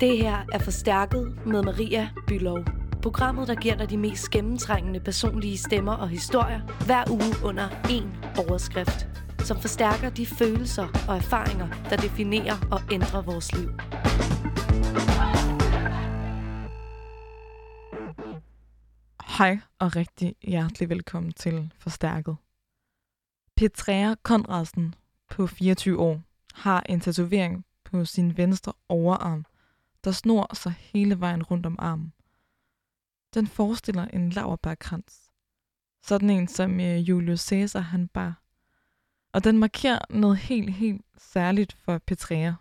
[0.00, 2.64] Det her er Forstærket med Maria Bylov.
[3.02, 8.38] Programmet, der giver dig de mest gennemtrængende personlige stemmer og historier hver uge under én
[8.48, 9.08] overskrift,
[9.38, 13.68] som forstærker de følelser og erfaringer, der definerer og ændrer vores liv.
[19.38, 22.36] Hej og rigtig hjertelig velkommen til Forstærket.
[23.56, 24.94] Petrea Konradsen
[25.30, 26.20] på 24 år
[26.54, 29.44] har en tatovering på sin venstre overarm,
[30.04, 32.12] der snor sig hele vejen rundt om armen.
[33.34, 35.30] Den forestiller en laverbærkrans.
[36.02, 38.42] Sådan en, som øh, Julius Caesar han bar.
[39.32, 42.52] Og den markerer noget helt, helt særligt for Petrea.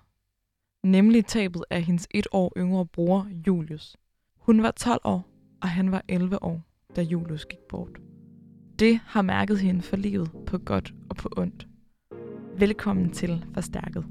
[0.83, 3.97] Nemlig tabet af hendes et år yngre bror, Julius.
[4.35, 5.29] Hun var 12 år,
[5.61, 6.61] og han var 11 år,
[6.95, 7.99] da Julius gik bort.
[8.79, 11.67] Det har mærket hende for livet på godt og på ondt.
[12.57, 14.05] Velkommen til Forstærket.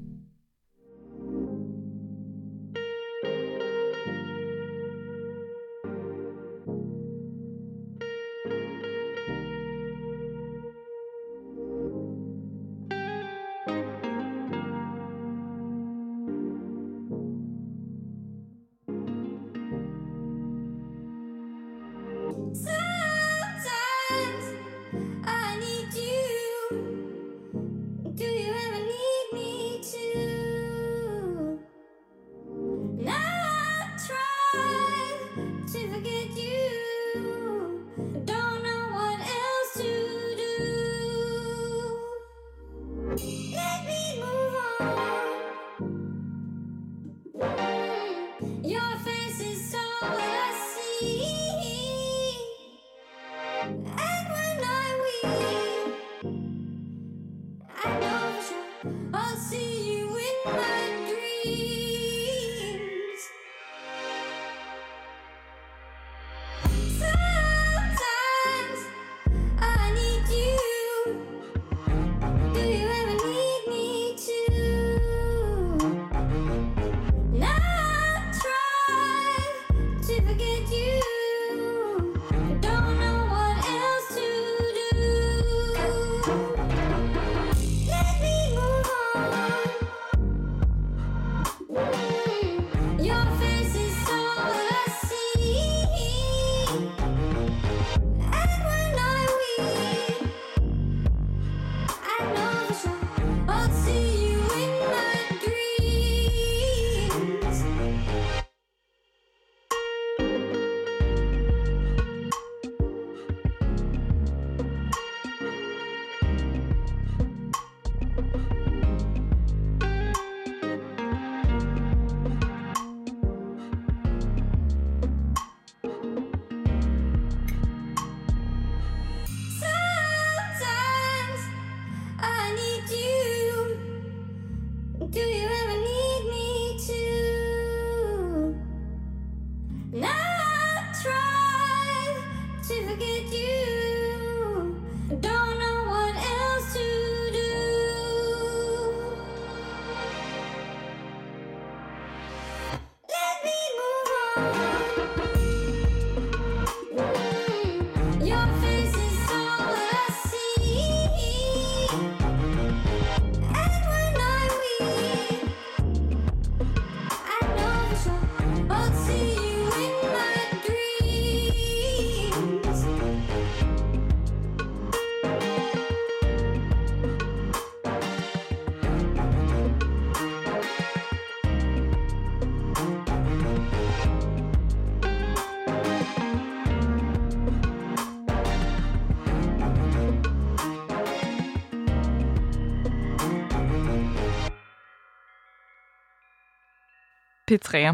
[197.47, 197.93] Petrea,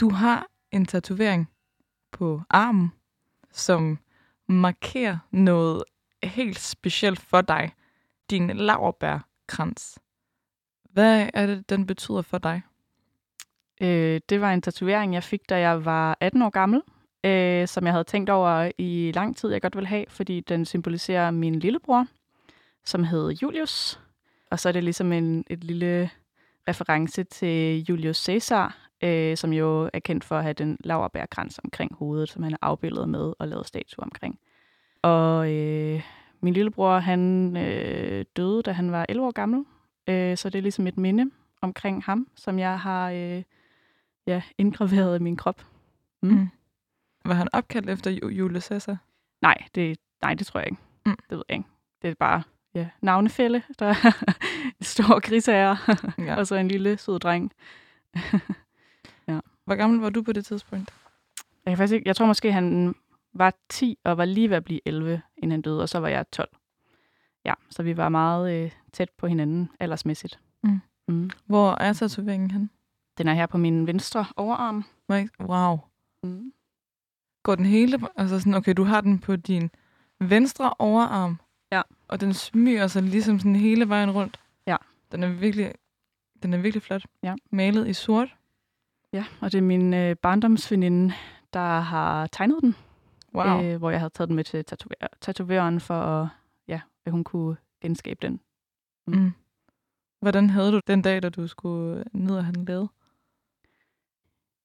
[0.00, 1.50] du har en tatovering
[2.12, 2.92] på armen,
[3.52, 3.98] som
[4.48, 5.84] markerer noget
[6.22, 7.72] helt specielt for dig.
[8.30, 9.98] Din laverbærkrans.
[10.84, 12.62] Hvad er det, den betyder for dig?
[13.80, 16.82] Øh, det var en tatovering, jeg fik, da jeg var 18 år gammel,
[17.24, 20.64] øh, som jeg havde tænkt over i lang tid, jeg godt ville have, fordi den
[20.64, 22.06] symboliserer min lillebror,
[22.84, 24.00] som hed Julius.
[24.50, 26.10] Og så er det ligesom en, et lille
[26.68, 31.94] reference til Julius Caesar, øh, som jo er kendt for at have den laverbærkrans omkring
[31.94, 34.38] hovedet, som han er afbildet med og lavet statue omkring.
[35.02, 36.02] Og øh,
[36.40, 39.64] min lillebror, han øh, døde, da han var 11 år gammel,
[40.08, 41.30] øh, så det er ligesom et minde
[41.62, 43.42] omkring ham, som jeg har øh,
[44.26, 45.66] ja, indgraveret i min krop.
[46.22, 46.28] Mm.
[46.30, 46.48] Mm.
[47.24, 48.96] Var han opkaldt efter Ju- Julius Caesar?
[49.42, 50.82] Nej, det, nej, det tror jeg ikke.
[51.06, 51.16] Mm.
[51.30, 51.68] Det ved jeg ikke.
[52.02, 52.42] Det er bare
[52.74, 54.24] ja, navnefælde, der er
[54.78, 55.76] en stor grisager,
[56.18, 56.34] Ja.
[56.38, 57.52] og så en lille sød dreng.
[59.70, 60.94] Hvor gammel var du på det tidspunkt?
[61.64, 62.94] Jeg, kan faktisk ikke, jeg tror måske, han
[63.34, 66.08] var 10 og var lige ved at blive 11, inden han døde, og så var
[66.08, 66.48] jeg 12.
[67.44, 70.40] Ja, så vi var meget øh, tæt på hinanden aldersmæssigt.
[70.62, 70.80] Mm.
[71.08, 71.30] Mm.
[71.46, 72.70] Hvor er tatoveringen hen?
[73.18, 74.84] Den er her på min venstre overarm.
[75.40, 75.78] Wow.
[76.22, 76.52] Mm.
[77.42, 77.98] Går den hele...
[78.16, 79.70] Altså sådan, okay, du har den på din
[80.20, 81.40] venstre overarm.
[82.10, 84.40] Og den smyger sig ligesom sådan hele vejen rundt.
[84.66, 84.76] Ja.
[85.12, 85.72] Den er virkelig,
[86.42, 87.02] den er virkelig flot.
[87.22, 87.34] Ja.
[87.50, 88.36] Malet i sort.
[89.12, 91.14] Ja, og det er min øh, barndomsveninde,
[91.52, 92.76] der har tegnet den.
[93.34, 93.62] Wow.
[93.62, 96.28] øh, hvor jeg havde taget den med til tatover- tatovøren for, at,
[96.68, 98.40] ja, at hun kunne genskabe den.
[99.06, 99.32] Mm.
[100.20, 102.88] Hvordan havde du den dag, da du skulle ned og have den lavet?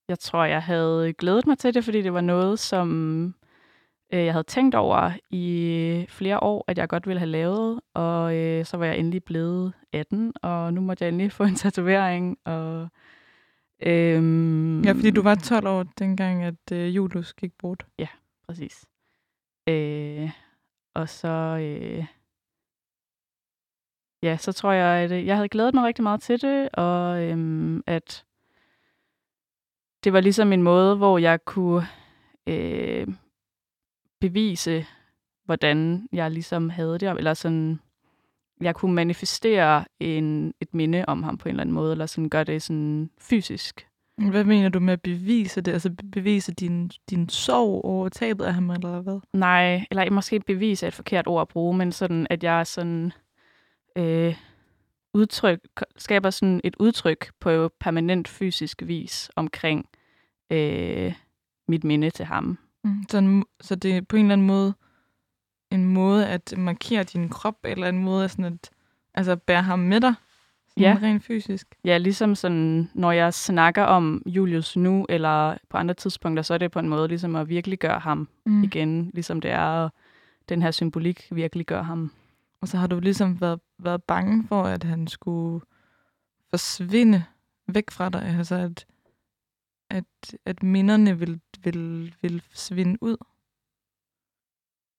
[0.08, 3.34] Jeg tror, jeg havde glædet mig til det, fordi det var noget, som
[4.12, 7.80] øh, jeg havde tænkt over i flere år, at jeg godt ville have lavet.
[7.94, 11.54] Og øh, så var jeg endelig blevet 18, og nu måtte jeg endelig få en
[11.54, 12.38] tatovering.
[12.44, 12.88] Og,
[13.82, 17.86] øhm, Ja, fordi du var 12 år dengang, at øh, Julius gik bort.
[18.46, 18.84] Præcis.
[19.68, 20.30] Øh,
[20.94, 21.28] og så...
[21.60, 22.04] Øh,
[24.22, 27.22] ja, så tror jeg, at øh, jeg havde glædet mig rigtig meget til det, og
[27.22, 28.24] øhm, at
[30.04, 31.86] det var ligesom en måde, hvor jeg kunne
[32.46, 33.06] øh,
[34.20, 34.86] bevise,
[35.44, 37.80] hvordan jeg ligesom havde det, eller sådan,
[38.60, 42.28] jeg kunne manifestere en, et minde om ham på en eller anden måde, eller sådan
[42.28, 43.86] gøre det sådan fysisk.
[44.30, 45.72] Hvad mener du med at bevise det?
[45.72, 49.20] Altså be- bevise din, din sorg over tabet af ham, eller hvad?
[49.32, 53.12] Nej, eller måske bevise er et forkert ord at bruge, men sådan, at jeg sådan
[53.98, 54.36] øh,
[55.14, 55.60] udtryk,
[55.96, 59.88] skaber sådan et udtryk på permanent fysisk vis omkring
[60.50, 61.14] øh,
[61.68, 62.58] mit minde til ham.
[62.86, 63.04] Mm.
[63.10, 64.74] Så, en, så det er på en eller anden måde
[65.70, 68.70] en måde at markere din krop, eller en måde at, sådan at
[69.14, 70.14] altså bære ham med dig,
[70.80, 70.98] Ja.
[71.02, 71.66] rent fysisk.
[71.84, 76.58] Ja, ligesom sådan, når jeg snakker om Julius nu, eller på andre tidspunkter, så er
[76.58, 78.64] det på en måde ligesom at virkelig gøre ham Mm.
[78.64, 79.90] igen, ligesom det er at
[80.48, 82.10] den her symbolik virkelig gør ham.
[82.60, 85.64] Og så har du ligesom været, været bange for, at han skulle
[86.50, 87.24] forsvinde
[87.68, 88.86] væk fra dig, altså at,
[89.90, 90.04] at,
[90.44, 93.16] at minderne vil, vil, vil svinde ud.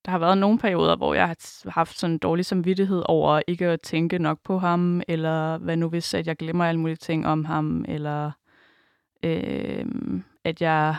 [0.05, 3.65] Der har været nogle perioder, hvor jeg har haft sådan en dårlig samvittighed over ikke
[3.65, 7.27] at tænke nok på ham, eller hvad nu hvis, at jeg glemmer alle mulige ting
[7.27, 8.31] om ham, eller
[9.23, 9.85] øh,
[10.43, 10.95] at jeg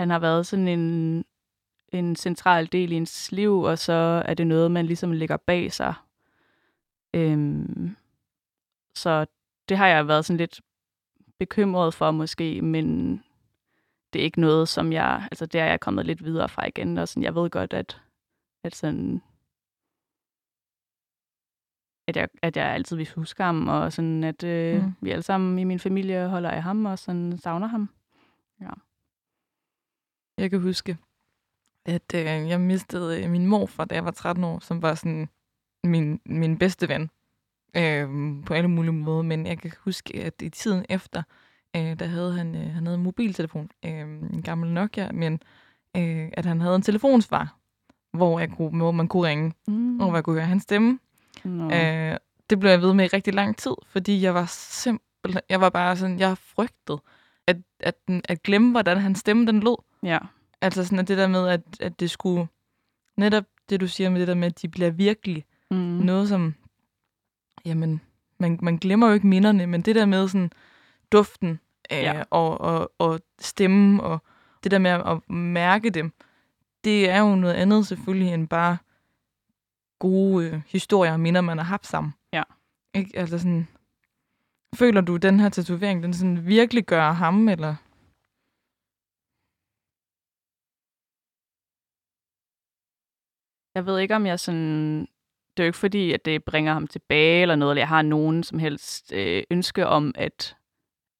[0.00, 1.24] han har været sådan en,
[1.92, 5.72] en central del i ens liv, og så er det noget, man ligesom lægger bag
[5.72, 5.94] sig.
[7.14, 7.96] Øhm,
[8.94, 9.26] så
[9.68, 10.60] det har jeg været sådan lidt
[11.40, 13.16] bekymret for måske, men
[14.12, 16.98] det er ikke noget, som jeg, altså det er jeg kommet lidt videre fra igen,
[16.98, 18.02] og sådan, jeg ved godt, at,
[18.64, 19.22] at sådan,
[22.08, 24.92] at jeg, at jeg altid vil huske ham, og sådan, at øh, Mm.
[25.00, 27.88] vi alle sammen i min familie holder af ham, og sådan savner ham.
[30.38, 30.98] Jeg kan huske,
[31.86, 35.28] at øh, jeg mistede øh, min morfar, da jeg var 13 år, som var sådan
[35.84, 37.10] min, min bedste ven
[37.76, 38.08] øh,
[38.46, 39.22] på alle mulige måder.
[39.22, 41.22] Men jeg kan huske, at i tiden efter,
[41.76, 44.00] øh, der havde han, øh, han havde en mobiltelefon, øh,
[44.32, 45.32] en gammel Nokia, men
[45.96, 47.56] øh, at han havde en telefonsvar,
[48.12, 50.00] hvor, jeg kunne, hvor man kunne ringe, Mm.
[50.00, 50.98] og hvor jeg kunne høre hans stemme.
[51.44, 51.70] Nå.
[51.70, 52.16] Øh,
[52.50, 55.70] det blev jeg ved med i rigtig lang tid, fordi jeg var simpelthen, jeg var
[55.70, 57.00] bare sådan, jeg frygtede
[57.46, 59.76] at, at, den, at glemme, hvordan hans stemme den lød.
[60.02, 60.18] Ja.
[60.60, 62.46] Altså sådan at det der med, at, at det skulle,
[63.16, 65.76] netop det du siger med det der med, at de bliver virkelig mm.
[65.76, 66.54] noget som,
[67.64, 68.00] jamen,
[68.38, 70.50] man, man glemmer jo ikke minderne, men det der med sådan
[71.12, 71.60] duften
[71.92, 72.22] øh, Ja.
[72.30, 74.22] og, og, og stemmen og
[74.64, 76.12] det der med at, at mærke dem,
[76.84, 78.76] det er jo noget andet selvfølgelig end bare
[79.98, 82.14] gode øh, historier og minder, man har haft sammen.
[82.32, 82.42] Ja.
[82.94, 83.18] Ikke?
[83.18, 83.68] Altså sådan,
[84.74, 87.74] føler du, den her tatovering, den sådan virkelig gør ham, eller?
[93.74, 95.08] Jeg ved ikke, om jeg sådan...
[95.56, 98.02] Det er jo ikke fordi, at det bringer ham tilbage eller noget, eller jeg har
[98.02, 100.56] nogen som helst øh, ønske om at,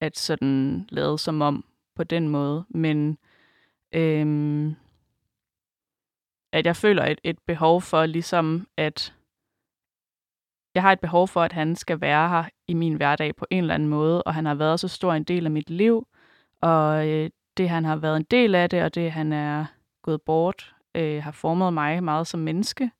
[0.00, 1.64] at sådan lade som om
[1.96, 2.64] på den måde.
[2.68, 3.18] Men
[3.94, 4.76] øhm,
[6.52, 9.14] at jeg føler et, et behov for ligesom at...
[10.74, 13.58] Jeg har et behov for, at han skal være her i min hverdag på en
[13.58, 16.06] eller anden måde, og han har været så stor en del af mit liv,
[16.60, 19.66] og øh, det han har været en del af det, og det han er
[20.02, 22.90] gået bort, øh, har formet mig meget som menneske.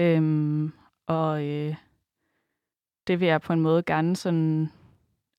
[0.00, 0.72] Øhm,
[1.06, 1.76] og øh,
[3.06, 4.68] det vil jeg på en måde gerne sådan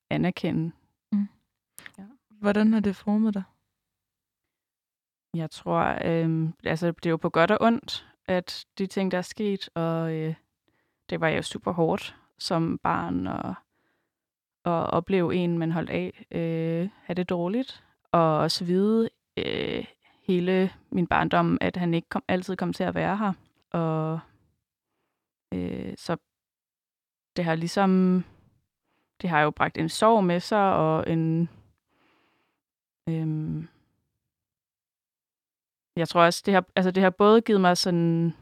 [0.10, 0.72] anerkende.
[2.30, 3.44] Hvordan har det formet dig?
[5.34, 9.18] Jeg tror, øh, altså det er jo på godt og ondt, at de ting, der
[9.18, 10.36] er sket, og øh,
[11.10, 13.50] det var jo super hårdt som barn at,
[14.66, 19.86] at opleve en, man holdt af, øh, have det dårligt, og også vide øh,
[20.24, 23.34] hele min barndom, at han ikke kom, altid kom til at være her.
[23.72, 24.20] Og
[25.56, 26.18] øh, så
[27.36, 28.24] det har ligesom,
[29.22, 31.50] det har jo bragt en sorg med sig, og en,
[33.10, 33.64] øh,
[35.96, 38.34] jeg tror også, det har, altså det har både givet mig sådan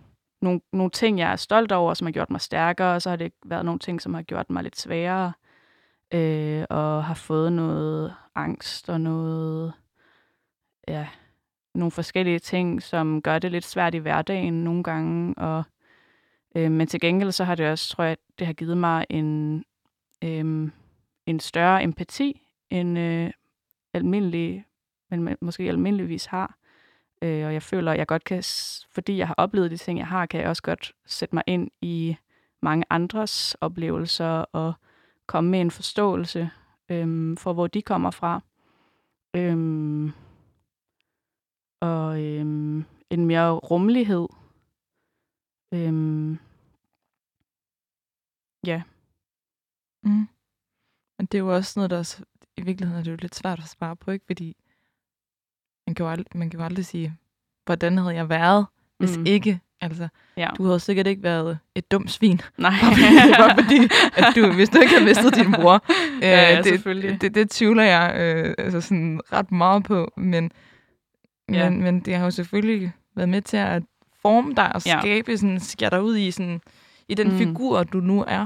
[0.42, 3.16] nogle, nogle ting, jeg er stolt over, som har gjort mig stærkere, og så har
[3.16, 5.34] det været nogle ting, som har gjort mig lidt sværere,
[6.14, 9.74] øh, og har fået noget angst og noget,
[10.88, 11.08] ja,
[11.76, 15.64] nogle forskellige ting, som gør det lidt svært i hverdagen nogle gange, og
[16.56, 19.64] øh, men til gengæld så har det også, tror jeg, det har givet mig en,
[20.24, 20.72] øh,
[21.26, 23.32] en større empati, end øh,
[23.94, 24.66] almindelig,
[25.10, 26.58] men måske almindeligvis har.
[27.22, 28.44] Øh, og jeg føler, at jeg godt kan,
[28.92, 31.72] fordi jeg har oplevet de ting, jeg har, kan jeg også godt sætte mig ind
[31.82, 32.16] i
[32.62, 34.74] mange andres oplevelser og
[35.28, 36.50] komme med en forståelse
[36.90, 38.42] øh, for, hvor de kommer fra.
[39.34, 40.12] Øh,
[41.82, 42.46] og øh,
[43.10, 44.28] en mere rummelighed.
[45.74, 46.38] Øhm,
[48.66, 48.82] ja,
[50.06, 50.28] Mm.
[51.18, 52.22] Men det er jo også noget, der er, s-
[52.58, 54.26] i virkeligheden er det jo lidt svært at svare på, ikke?
[54.26, 54.56] Fordi
[55.88, 57.18] man kan jo aldrig, man kan jo aldrig sige,
[57.66, 58.66] hvordan havde jeg været,
[58.98, 59.26] hvis Mm.
[59.26, 59.60] ikke.
[59.82, 60.50] Altså, ja.
[60.58, 62.72] du havde sikkert ikke været et dumt svin, Nej.
[63.38, 63.78] bare fordi,
[64.20, 65.86] at du, hvis du ikke havde mistet din bror.
[66.22, 67.10] Ja, ja, det, selvfølgelig.
[67.12, 70.52] det, det, det tvivler jeg øh, altså sådan ret meget på, men,
[71.52, 71.70] Ja.
[71.70, 73.84] men, men det har jo selvfølgelig været med til at
[74.24, 75.00] forme dig og Ja.
[75.00, 76.62] skabe, sådan, skære dig ud i, sådan,
[77.08, 77.38] i den Mm.
[77.38, 78.46] figur, du nu er,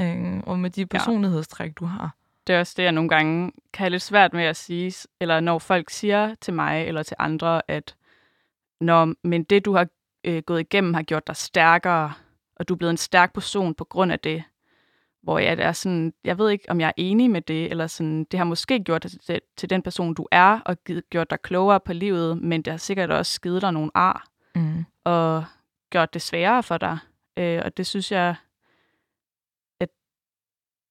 [0.00, 2.14] øh, og med de personlighedstræk, du har.
[2.46, 5.40] det er også det, jeg nogle gange kan have lidt svært med at sige, eller
[5.40, 7.94] når folk siger til mig eller til andre, at
[8.80, 9.86] når, men det, du har
[10.24, 12.12] øh, gået igennem, har gjort dig stærkere,
[12.56, 14.42] og du er blevet en stærk person på grund af det,
[15.22, 18.24] hvor jeg er sådan, jeg ved ikke, om jeg er enig med det, eller sådan,
[18.30, 21.42] det har måske gjort dig til, til den person, du er, og givet, gjort dig
[21.42, 24.84] klogere på livet, men det har sikkert også givet dig nogle ar, Mm.
[25.06, 25.44] Og
[25.90, 26.98] gjort det sværere for dig.
[27.38, 28.34] Øh, og det synes jeg,
[29.80, 29.88] at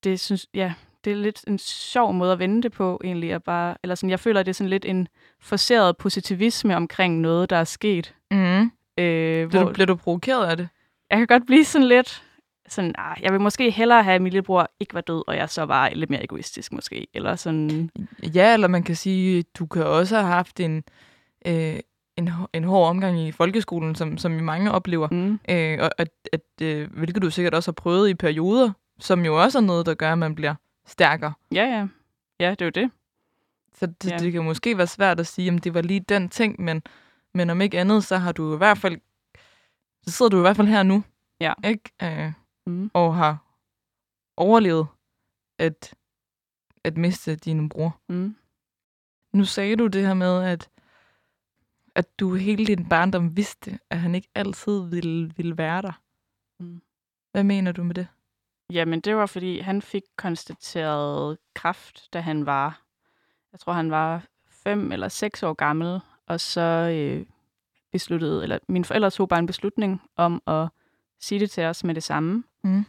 [0.03, 3.33] det synes, ja, det er lidt en sjov måde at vende det på, egentlig.
[3.33, 5.07] At bare, eller sådan, jeg føler, at det er sådan lidt en
[5.39, 8.15] forceret positivisme omkring noget, der er sket.
[8.31, 8.37] Mm.
[8.63, 10.69] Øh, Bliver, hvor du, bliver du provokeret af det?
[11.09, 12.23] jeg kan godt blive sådan lidt,
[12.67, 15.49] sådan, ah, jeg vil måske hellere have, at min lillebror ikke var død, og jeg
[15.49, 17.07] så var lidt mere egoistisk måske.
[17.13, 17.89] Eller sådan,
[18.35, 20.83] Ja, eller man kan sige, du kan også have haft en,
[21.47, 21.79] øh,
[22.17, 25.07] en, en hård omgang i folkeskolen, som, som mange oplever.
[25.11, 29.25] mm, Øh, og at, at, øh, hvilket du sikkert også har prøvet i perioder, som
[29.25, 30.55] jo også er noget, der gør, at man bliver
[30.85, 31.33] stærkere.
[31.51, 31.87] ja, ja.
[32.39, 32.91] Ja, det er jo det.
[33.73, 34.17] Så det, ja.
[34.17, 36.83] det kan måske være svært at sige, om det var lige den ting, men,
[37.33, 38.97] men om ikke andet, så har du i hvert fald,
[40.07, 41.03] så sidder du i hvert fald her nu,
[41.41, 41.53] Ja.
[41.65, 41.91] ikke?
[42.03, 42.31] Øh,
[42.67, 42.91] Mm.
[42.93, 43.37] og har
[44.37, 44.87] overlevet
[45.59, 45.93] at,
[46.83, 47.99] at miste din bror.
[48.09, 48.35] Mm.
[49.33, 50.69] Nu sagde du det her med, at,
[51.95, 56.01] at du hele din barndom vidste, at han ikke altid ville, ville være der.
[56.59, 56.81] Mm.
[57.31, 58.07] Hvad mener du med det?
[58.69, 62.81] Jamen, det var, fordi han fik konstateret kræft, da han var,
[63.51, 67.25] jeg tror, han var fem eller seks år gammel, og så øh,
[67.91, 70.67] besluttede, eller mine forældre tog bare en beslutning om at
[71.19, 72.85] sige det til os med det samme, Mm.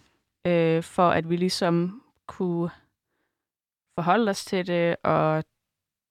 [0.47, 2.71] øh, for at vi ligesom kunne
[3.95, 5.45] forholde os til det, og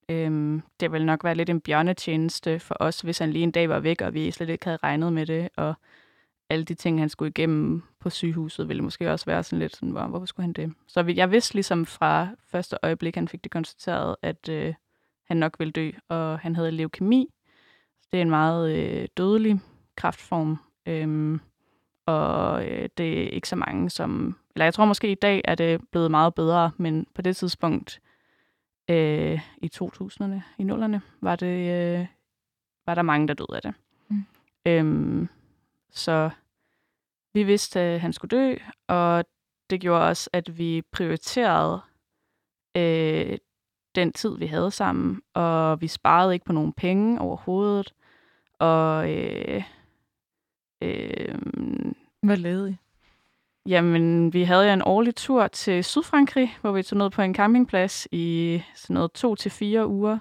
[0.10, 3.70] øhm, det ville nok være lidt en bjørnetjeneste for os, hvis han lige en dag
[3.70, 5.74] var væk, og vi slet ikke havde regnet med det, og
[6.50, 9.90] alle de ting, han skulle igennem på sygehuset, ville måske også være sådan lidt sådan,
[9.90, 10.74] hvor, hvorfor skulle han det?
[10.88, 14.74] Så jeg vidste ligesom fra første øjeblik, han fik det konstateret, at øh,
[15.28, 17.28] han nok ville dø, og han havde leukemi.
[18.12, 19.60] Det er en meget øh, dødelig
[19.96, 21.40] kræftform, øhm,
[22.06, 24.38] og øh, det er ikke så mange som...
[24.56, 28.02] Eller jeg tror måske i dag er det blevet meget bedre, men på det tidspunkt
[28.90, 32.08] øh, i 2000'erne, i nullerne, var, det, øh,
[32.86, 33.74] var der mange, der døde af det.
[34.10, 34.26] Mm.
[34.66, 35.28] Øhm,
[35.90, 36.30] så
[37.34, 38.56] vi vidste, at han skulle dø,
[38.88, 39.26] og
[39.70, 41.82] det gjorde også, at vi prioriterede
[42.78, 43.38] øh,
[43.96, 47.94] den tid, vi havde sammen, og vi sparede ikke på nogen penge overhovedet.
[48.60, 49.64] Og øh,
[50.82, 51.36] øh,
[52.22, 52.85] Hvad lavede I?
[53.68, 57.36] Jamen, vi havde jo en årlig tur til Sydfrankrig, hvor vi tog ned på en
[57.36, 60.20] campingplads i sådan noget to til fire uger.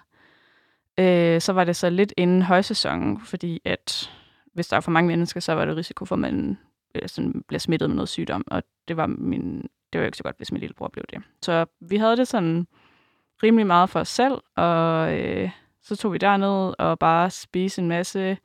[0.98, 4.10] Øh, så var det så lidt inden højsæsonen, fordi at
[4.52, 6.58] hvis der er for mange mennesker, så var det risiko for, at man
[6.94, 10.16] øh, sådan bliver smittet med noget sygdom, og det var, min, det var jo ikke
[10.16, 11.22] så godt, hvis min lillebror blev det.
[11.42, 12.66] Så vi havde det sådan
[13.42, 15.50] rimelig meget for os selv, og øh,
[15.82, 18.38] så tog vi derned og bare spiste en masse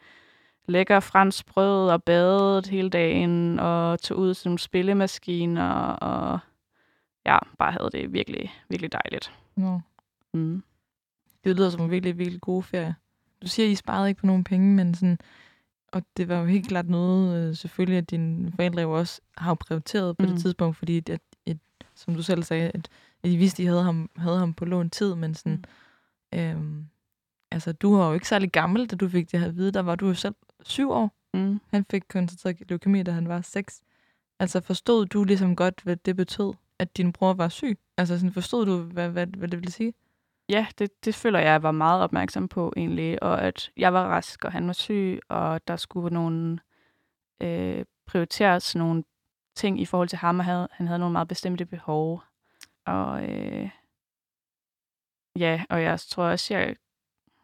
[0.69, 6.39] lækker fransk brød og badet hele dagen, og tog ud nogle spillemaskiner, og
[7.25, 9.33] ja, bare havde det virkelig, virkelig dejligt.
[9.55, 9.81] Nå.
[10.33, 10.63] Mm.
[11.43, 12.95] Det lyder som en virkelig, virkelig god ferie.
[13.41, 15.19] Du siger, at I sparede ikke på nogen penge, men sådan,
[15.87, 19.53] og det var jo helt klart noget, øh, selvfølgelig, at dine forældre jo også har
[19.53, 20.25] prioriteret på.
[20.25, 20.31] Mm.
[20.31, 21.57] det tidspunkt, fordi, at, at, at,
[21.95, 22.89] som du selv sagde, at,
[23.23, 25.65] at I vidste, at I havde ham, havde ham på lån tid, men sådan,
[26.33, 26.39] mm.
[26.39, 26.85] øhm,
[27.51, 29.71] altså, du var jo ikke særlig gammel, da du fik det at vide.
[29.71, 31.11] Der var du jo selv syv år.
[31.33, 31.61] Mm.
[31.71, 33.81] Han fik konstateret leukemi, da han var seks.
[34.39, 37.79] Altså, forstod du ligesom godt, hvad det betød, at din bror var syg?
[37.97, 39.93] Altså, sådan, forstod du, hvad, hvad, hvad det ville sige?
[40.49, 44.07] Ja, det, det føler jeg, jeg var meget opmærksom på egentlig, og at jeg var
[44.07, 46.59] rask, og han var syg, og der skulle nogle
[47.41, 49.03] øh, prioriteres nogle
[49.55, 52.23] ting i forhold til ham, og havde, han havde nogle meget bestemte behov.
[52.85, 53.69] Og øh,
[55.35, 56.75] ja, og jeg tror også, jeg,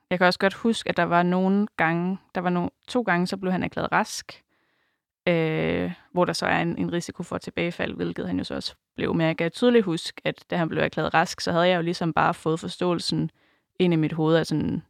[0.10, 3.28] jeg kan også godt huske, at der var nogle gange, der var no, to gange,
[3.28, 4.44] så blev han erklæret rask,
[5.28, 8.76] øh, hvor der så er en, en risiko for tilbagefald, hvilket han jo så også
[8.96, 9.14] blev.
[9.16, 11.82] Men jeg kan tydeligt huske, at da han blev erklæret rask, så havde jeg jo
[11.82, 13.32] ligesom bare fået forståelsen
[13.80, 14.84] ind i mit hoved af sådan,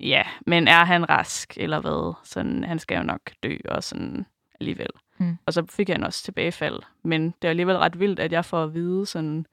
[0.00, 2.14] ja, men er han rask, eller hvad?
[2.24, 4.26] Sådan, han skal jo nok dø, og sådan
[4.60, 4.90] alligevel.
[5.18, 5.36] Mm.
[5.46, 6.80] Og så fik han også tilbagefald.
[7.02, 9.46] Men det er alligevel ret vildt, at jeg får at vide sådan,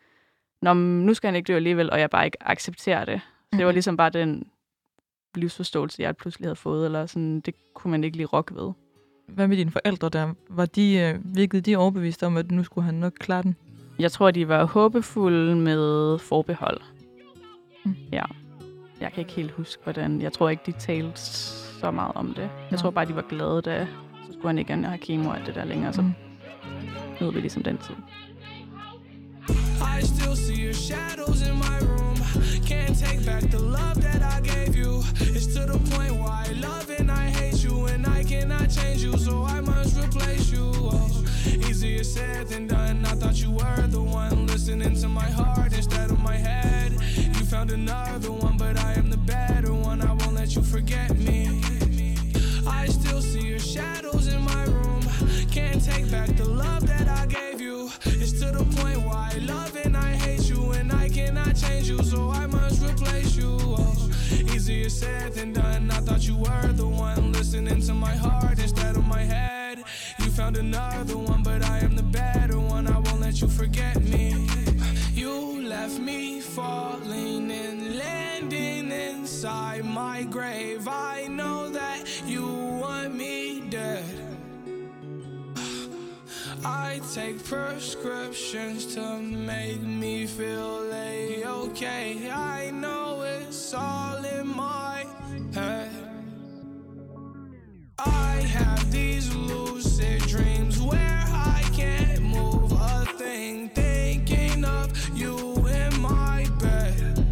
[0.62, 3.22] Nå, nu skal han ikke dø alligevel, og jeg bare ikke accepterer det.
[3.22, 3.76] Så det var Mhm.
[3.76, 4.50] ligesom bare den
[5.38, 8.72] livsforståelse, jeg pludselig havde fået, eller sådan, det kunne man ikke lige rokke ved.
[9.28, 10.34] Hvad med dine forældre der?
[10.50, 13.56] Var de, øh, virkede de overbevist om, at nu skulle han nok klare den?
[14.00, 16.82] Jeg tror, de var håbefulde med forbehold.
[17.86, 17.96] Mm.
[18.12, 18.24] Ja.
[19.02, 20.22] Jeg kan ikke helt huske, hvordan...
[20.22, 22.42] Jeg tror ikke, de talte så meget om det.
[22.42, 22.78] Jeg Nå.
[22.78, 23.88] tror bare, de var glade, da
[24.28, 25.94] så skulle han ikke gerne have kemo og alt det der længere.
[25.94, 26.12] Så Mm.
[27.20, 27.96] nåede vi ligesom den tid.
[29.50, 31.95] I still see your shadows in my room.
[32.98, 35.04] Take back the love that I gave you.
[35.20, 39.04] It's to the point where I love and I hate you, and I cannot change
[39.04, 40.72] you, so I must replace you.
[40.76, 43.06] Oh, easier said than done.
[43.06, 46.94] I thought you were the one listening to my heart instead of my head.
[46.94, 50.02] You found another one, but I am the better one.
[50.02, 51.62] I won't let you forget me.
[52.66, 55.02] I still see your shadows in my room.
[55.52, 57.92] Can't take back the love that I gave you.
[58.06, 61.90] It's to the point why I love and I hate you, and I cannot change
[61.90, 62.55] you, so I must
[64.68, 65.92] easier said than done.
[65.92, 69.78] I thought you were the one listening to my heart instead of my head.
[70.18, 72.88] You found another one, but I am the better one.
[72.88, 74.48] I won't let you forget me.
[75.14, 80.88] You left me falling and landing inside my grave.
[80.88, 82.48] I know that you
[82.82, 84.04] want me dead.
[86.66, 92.32] I take prescriptions to make me feel a-okay.
[92.32, 94.25] I know it's all
[97.98, 106.02] I have these lucid dreams where I can't move a thing, thinking of you in
[106.02, 107.26] my bed.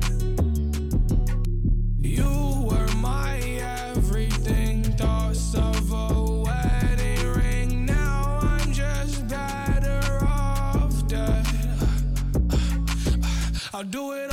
[2.00, 3.40] You were my
[3.92, 7.86] everything, thoughts of a wedding ring.
[7.86, 11.46] Now I'm just better off dead.
[13.74, 14.33] I'll do it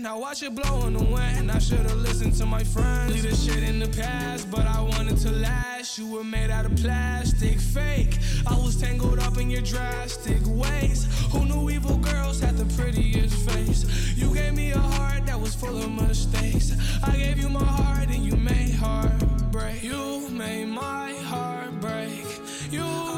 [0.00, 0.04] end.
[0.04, 1.50] Now watch it blow in the wind.
[1.50, 3.12] I should've listened to my friends.
[3.12, 5.98] Leave this shit in the past, but I wanted to last.
[5.98, 8.18] You were made out of plastic, fake.
[8.46, 11.06] I was tangled up in your drastic ways.
[11.32, 13.84] Who knew evil girls had the prettiest face?
[14.16, 16.72] You gave me a heart that was full of mistakes.
[17.02, 19.82] I gave you my heart and you made heartbreak.
[19.82, 22.26] You made my heart break.
[22.70, 23.09] You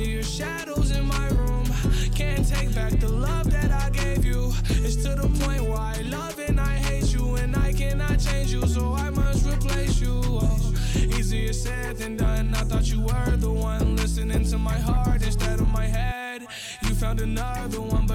[0.00, 1.66] Your shadows in my room.
[2.14, 4.52] Can't take back the love that I gave you.
[4.70, 8.50] It's to the point where I love and I hate you, and I cannot change
[8.50, 10.22] you, so I must replace you.
[10.24, 12.54] Oh, easier said than done.
[12.54, 16.46] I thought you were the one listening to my heart instead of my head.
[16.82, 18.06] You found another one,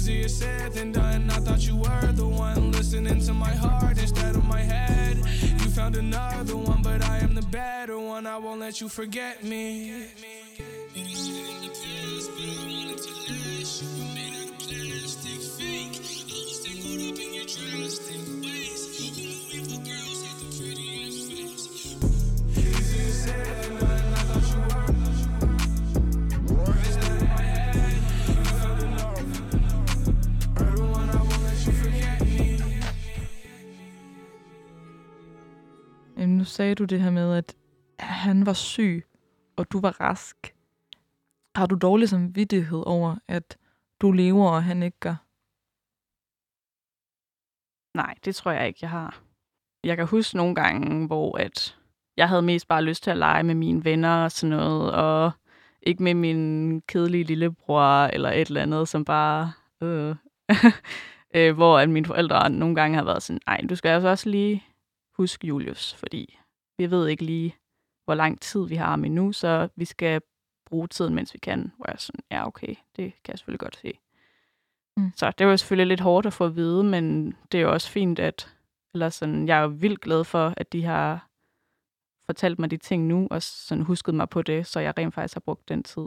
[0.00, 1.28] easier said than done.
[1.30, 5.18] I thought you were the one listening to my heart instead of my head.
[5.18, 8.26] You found another one, but I am the better one.
[8.26, 10.06] I won't let you forget me.
[23.30, 23.59] Jamen,
[36.30, 37.56] nu sagde du det her med, at
[37.98, 39.06] han var syg,
[39.56, 40.54] og du var rask.
[41.54, 43.58] Har du dårlig samvittighed over, at
[44.00, 45.14] du lever, og han ikke gør?
[47.96, 49.22] Nej, det tror jeg ikke, jeg har.
[49.84, 51.78] Jeg kan huske nogle gange, hvor at
[52.16, 55.30] jeg havde mest bare lyst til at lege med mine venner og sådan noget, og
[55.82, 59.52] ikke med min kedelige lillebror eller et eller andet, som bare...
[59.82, 60.16] Øh,
[61.36, 64.28] øh, hvor at mine forældre nogle gange har været sådan, nej, du skal altså også
[64.28, 64.64] lige
[65.20, 66.38] huske Julius, fordi
[66.78, 67.56] vi ved ikke lige,
[68.04, 70.20] hvor lang tid vi har ham endnu, så vi skal
[70.66, 71.72] bruge tiden, mens vi kan.
[71.76, 73.98] Hvor jeg er sådan, ja, okay, det kan jeg selvfølgelig godt se.
[74.96, 75.12] Mm.
[75.16, 77.90] Så det var selvfølgelig lidt hårdt at få at vide, men det er jo også
[77.90, 78.54] fint, at
[78.94, 81.28] eller sådan, jeg er jo vildt glad for, at de har
[82.26, 85.34] fortalt mig de ting nu, og sådan husket mig på det, så jeg rent faktisk
[85.34, 86.06] har brugt den tid.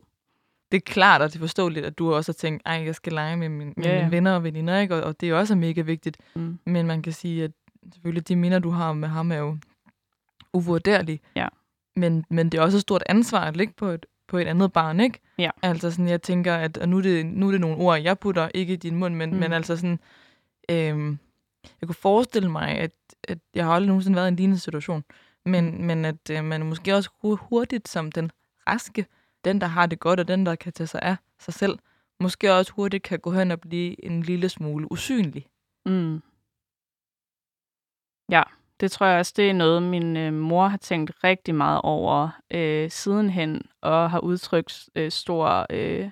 [0.71, 3.13] Det er klart, og det er forståeligt, at du også har tænkt, ej, jeg skal
[3.13, 3.97] lege med, min, med ja.
[3.97, 4.95] mine venner og veninder, ikke?
[4.95, 6.17] Og, og det er også mega vigtigt.
[6.35, 6.59] Mm.
[6.65, 7.51] Men man kan sige, at
[7.93, 9.57] selvfølgelig de minder, du har med ham, er jo
[10.53, 11.19] uvurderlige.
[11.35, 11.47] Ja.
[11.95, 14.73] Men, men det er også et stort ansvar at ligge på et, på et andet
[14.73, 15.19] barn, ikke?
[15.37, 15.49] Ja.
[15.61, 18.19] Altså sådan, jeg tænker, at og nu, er det, nu er det nogle ord, jeg
[18.19, 19.35] putter, ikke i din mund, men, Mm.
[19.39, 19.99] men altså sådan,
[20.69, 21.17] øhm,
[21.81, 22.91] jeg kunne forestille mig, at,
[23.23, 25.03] at jeg har aldrig nogensinde været i en lignende situation,
[25.45, 25.83] men, Mm.
[25.83, 28.31] men at øh, man måske også hu- hurtigt som den
[28.69, 29.05] raske,
[29.45, 31.79] den der har det godt, og den der kan tage sig af sig selv,
[32.19, 35.45] måske også hurtigt kan gå hen og blive en lille smule usynlig.
[35.85, 36.21] Mm.
[38.29, 38.43] Ja,
[38.79, 42.29] det tror jeg også, det er noget, min øh, mor har tænkt rigtig meget over
[42.51, 46.05] øh, sidenhen, og har udtrykt øh, stor, øh,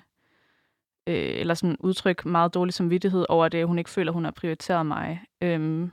[1.08, 4.86] øh, eller sådan udtrykt meget dårlig samvittighed over det, hun ikke føler, hun har prioriteret
[4.86, 5.22] mig.
[5.42, 5.92] Øhm,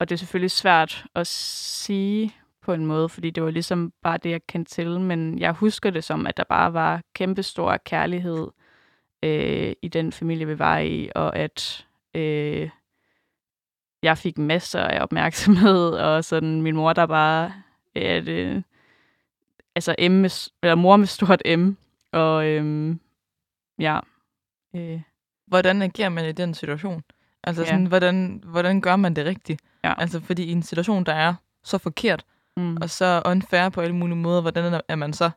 [0.00, 4.18] og det er selvfølgelig svært at sige på en måde, fordi det var ligesom bare
[4.18, 8.48] det, jeg kendte til, men jeg husker det som, at der bare var kæmpestor kærlighed
[9.22, 12.70] øh, i den familie, vi var i, og at øh,
[14.02, 17.52] jeg fik masser af opmærksomhed, og sådan min mor, der bare,
[17.94, 18.64] ja, det,
[19.74, 21.70] altså M med, eller mor med stort M,
[22.12, 23.00] og øhm,
[23.78, 24.00] ja,
[24.76, 25.00] øh,
[25.46, 27.02] Hvordan agerer man i den situation?
[27.44, 27.68] Altså Ja.
[27.68, 29.62] sådan, hvordan, hvordan gør man det rigtigt?
[29.84, 29.94] Ja.
[29.98, 32.24] Altså fordi i en situation, der er så forkert,
[32.56, 35.30] mm, og så unfair på alle mulige måder, hvordan er- er man så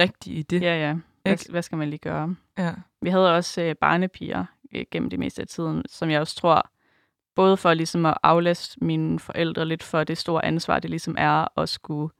[0.00, 0.62] rigtig i det?
[0.62, 2.36] ja, ja, hvad, hvad skal man lige gøre?
[2.58, 2.72] ja.
[3.02, 6.70] Vi havde også øh, barnepiger øh, gennem det meste af tiden, som jeg også tror,
[7.34, 11.58] både for ligesom at aflaste mine forældre lidt for det store ansvar, det ligesom er
[11.60, 12.12] at skulle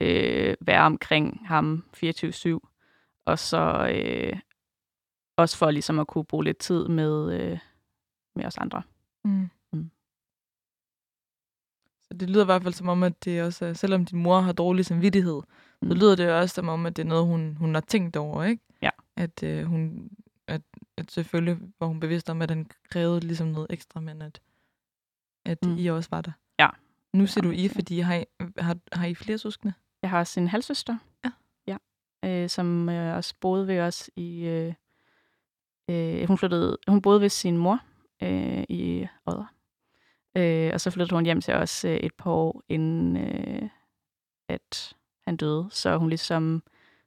[0.00, 2.58] øh, være omkring ham 24-7,
[3.24, 4.36] og så øh,
[5.36, 7.58] også for ligesom at kunne bruge lidt tid med, øh,
[8.34, 8.82] med os andre.
[9.24, 9.50] Mm.
[9.72, 9.90] Mm.
[12.02, 14.40] Så det lyder i hvert fald som om, at det også er, selvom din mor
[14.40, 15.40] har dårlig samvittighed,
[15.82, 15.88] mm.
[15.88, 18.44] så lyder det også som om, at det er noget, hun, hun har tænkt over,
[18.44, 18.62] ikke?
[18.82, 18.90] Ja.
[19.16, 20.10] At, øh, hun,
[20.98, 24.40] at, selvfølgelig var hun bevidst om, at den krævede ligesom noget ekstra, men at,
[25.44, 25.76] at Mm.
[25.78, 26.32] I også var der.
[26.58, 26.68] Ja.
[27.12, 28.24] Nu Ja, du I, fordi har I,
[28.58, 29.74] har, har I flere søskende?
[30.02, 31.30] Jeg har også en halvsøster, Ja.
[31.66, 31.76] ja
[32.24, 34.44] øh, som øh, også boede ved os i...
[34.44, 34.74] Øh,
[35.90, 37.80] øh, hun, flyttede, hun boede ved sin mor
[38.22, 39.54] øh, i Odder.
[40.36, 43.68] Øh, og så flyttede hun hjem til os øh, et par år inden, øh,
[44.48, 45.68] at han døde.
[45.70, 46.62] Så hun ligesom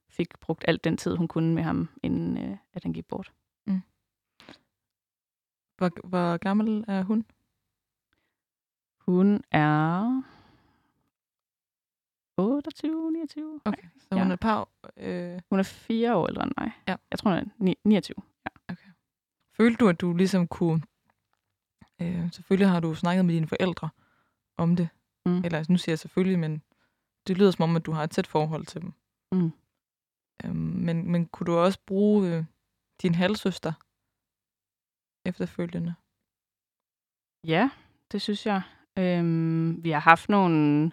[0.09, 3.31] fik brugt alt den tid, hun kunne med ham, inden øh, at han gik bort.
[5.77, 7.25] Hvor, hvor gammel er hun?
[8.99, 10.21] Hun er
[12.37, 13.61] 28, 29.
[13.65, 14.17] Okay, så Ja.
[14.23, 14.69] hun er et par...
[14.97, 16.71] Øh, Hun er fire år ældre end mig.
[16.87, 16.95] Ja.
[17.11, 18.15] Jeg tror, hun er ni- 29.
[19.53, 20.81] følte du, at du ligesom kunne...
[22.01, 23.89] Øh, selvfølgelig har du snakket med dine forældre
[24.57, 24.89] om det.
[25.25, 25.37] Mm.
[25.45, 26.61] Eller nu siger jeg selvfølgelig, men
[27.27, 28.93] det lyder som om, at du har et tæt forhold til dem.
[29.31, 29.51] Mm.
[30.45, 32.43] Øhm, men, men kunne du også bruge øh,
[33.01, 33.73] din halvsøster
[35.25, 35.95] efterfølgende?
[37.43, 37.69] Ja,
[38.11, 38.61] det synes jeg.
[38.97, 40.91] Øhm, vi har haft nogle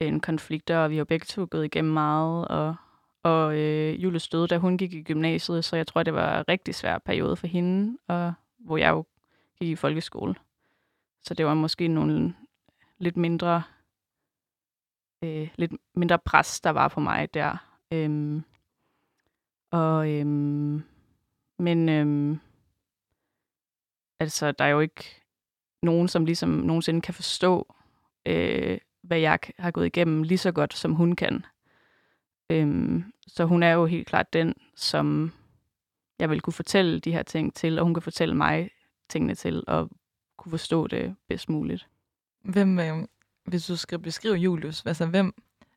[0.00, 2.76] en konflikter, og vi har begge to gået igennem meget, og,
[3.22, 6.48] og øh, Julie døde, da hun gik i gymnasiet, så jeg tror, det var en
[6.48, 9.04] rigtig svær periode for hende, og hvor jeg jo
[9.58, 10.34] gik i folkeskole.
[11.22, 12.34] Så det var måske nogle
[12.98, 13.62] lidt mindre
[15.24, 17.56] øh, lidt mindre pres, der var på mig der.
[17.92, 18.44] Øhm,
[19.70, 20.82] og øhm,
[21.58, 22.40] men øhm,
[24.20, 25.04] altså, der er jo ikke
[25.82, 27.74] nogen, som ligesom nogensinde kan forstå
[28.26, 31.44] øh, hvad jeg har gået igennem lige så godt, som hun kan.
[32.50, 35.32] Øhm, så hun er jo helt klart den, som
[36.18, 38.70] jeg vil kunne fortælle de her ting til, og hun kan fortælle mig
[39.08, 39.90] tingene til, og
[40.38, 41.88] kunne forstå det bedst muligt.
[42.44, 43.06] Hvem, øh,
[43.44, 45.34] hvis du skal beskrive Julius, altså hvem,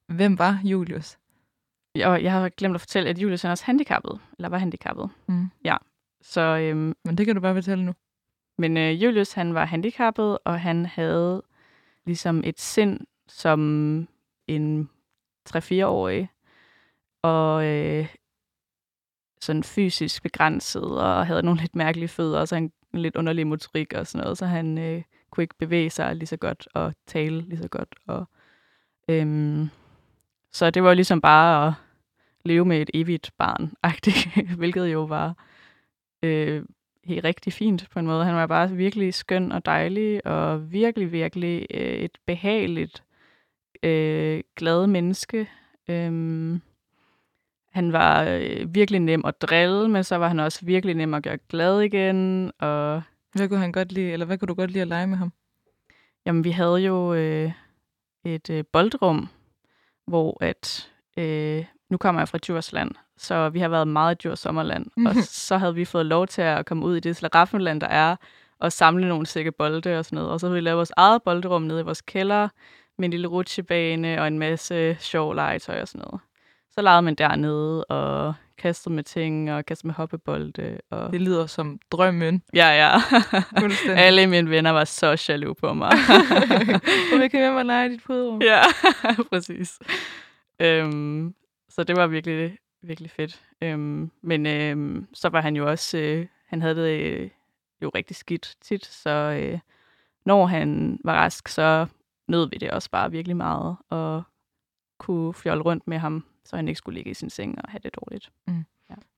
[0.07, 1.17] hvem var Julius?
[1.95, 5.09] Og jeg har glemt at fortælle, at Julius er også handicappet, eller var handicappet.
[5.27, 5.49] Mm.
[6.21, 7.93] Så, øhm, Men det kan du bare fortælle nu
[8.61, 11.43] men øh, Julius, han var handicappet, og han havde
[12.05, 13.59] ligesom et sind som
[14.47, 14.89] en
[15.49, 16.29] 3-4-årig,
[17.21, 18.15] og øh,
[19.41, 23.93] sådan fysisk begrænset, og havde nogle lidt mærkelige fødder, og så en, lidt underlig motorik
[23.93, 27.41] og sådan noget, så han øh, kunne ikke bevæge sig lige så godt, og tale
[27.41, 27.95] lige så godt.
[28.07, 28.25] Og,
[29.09, 29.69] øhm,
[30.51, 31.73] så det var ligesom bare at
[32.45, 33.73] leve med et evigt barn,
[34.59, 35.35] hvilket jo var
[36.23, 36.63] øh,
[37.03, 38.25] helt rigtig fint på en måde.
[38.25, 43.03] Han var bare virkelig skøn og dejlig, og virkelig, virkelig øh, et behageligt,
[43.83, 45.49] øh, glad menneske.
[45.89, 46.61] Øhm,
[47.71, 51.23] han var øh, virkelig nem at drille, men så var han også virkelig nem at
[51.23, 52.51] gøre glad igen.
[52.59, 53.01] Og
[53.33, 55.31] Hvad kunne han godt lide, eller hvad kunne du godt lide at lege med ham?
[56.25, 57.51] jamen, vi havde jo øh,
[58.25, 59.27] et øh, boldrum,
[60.07, 64.39] hvor at, øh, nu kommer jeg fra Djursland, så vi har været meget i Djurs
[64.39, 67.87] Sommerland, og så havde vi fået lov til at komme ud i det slaraffenland, der
[67.87, 68.15] er,
[68.59, 70.31] og samle nogle sække bolde og sådan noget.
[70.31, 72.47] Og så havde vi lavet vores eget bolderum nede i vores kælder,
[72.97, 76.21] med en lille rutsjebane og en masse sjov legetøj og sådan noget.
[76.71, 80.77] Så legede man dernede og kastede med ting og kastede med hoppebolde.
[80.89, 81.13] Og...
[81.13, 82.43] Det lyder som drømmen.
[82.55, 83.01] Ja, ja.
[84.05, 85.91] Alle mine venner var så jaloux på mig.
[87.13, 88.41] Og vi kan med mig lege i dit puderum.
[88.41, 88.61] ja,
[89.31, 89.79] præcis.
[90.59, 91.33] Øhm,
[91.71, 93.41] så det var virkelig, virkelig fedt.
[93.61, 97.29] Øhm, men øhm, så var han jo også, øh, han havde det øh,
[97.81, 99.59] jo rigtig skidt tit, så øh,
[100.25, 101.87] når han var rask, så
[102.27, 104.23] nød vi det også bare virkelig meget, og
[104.99, 107.79] kunne fjolle rundt med ham, så han ikke skulle ligge i sin seng og have
[107.83, 108.31] det dårligt.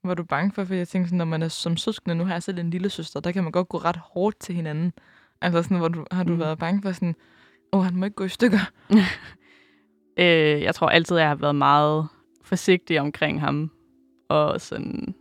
[0.03, 2.33] Var du bange for, for jeg tænkte sådan, når man er som søskende, nu har
[2.33, 4.93] jeg selv en lille søster, der kan man godt gå ret hårdt til hinanden.
[5.41, 6.35] Altså sådan, hvor du, har du Mm.
[6.35, 6.39] mm.
[6.39, 7.15] været bange for sådan,
[7.73, 8.59] åh, oh, han må ikke gå i stykker.
[10.17, 12.07] Øh, jeg tror altid, jeg har været meget
[12.43, 13.71] forsigtig omkring ham.
[14.29, 15.15] Og sådan...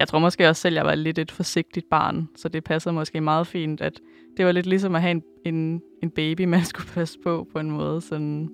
[0.00, 3.20] Jeg tror måske også selv, jeg var lidt et forsigtigt barn, så det passer måske
[3.20, 4.00] meget fint, at
[4.36, 7.58] det var lidt ligesom at have en, en, en baby, man skulle passe på på
[7.58, 8.00] en måde.
[8.00, 8.48] Sådan,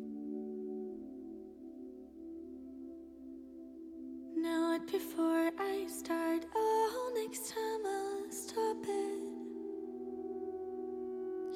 [4.43, 6.43] Know it before I start.
[6.55, 9.35] Oh, next time I'll stop it.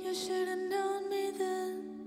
[0.04, 1.97] You should have known me then.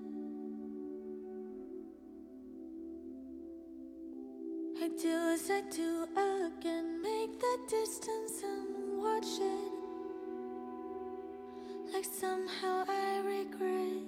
[4.84, 7.04] I do as I do again.
[7.04, 9.72] Make the distance and watch it.
[11.94, 14.02] Like somehow I regret.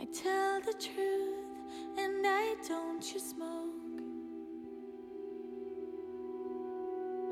[0.00, 4.00] I tell the truth and I don't you smoke.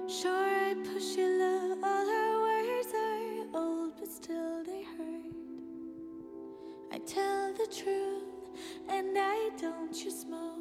[0.06, 1.78] Sure, I push your love.
[1.82, 5.32] All our words are old, but still they hurt.
[6.92, 8.13] I tell the truth
[9.16, 10.53] I don't you smoke.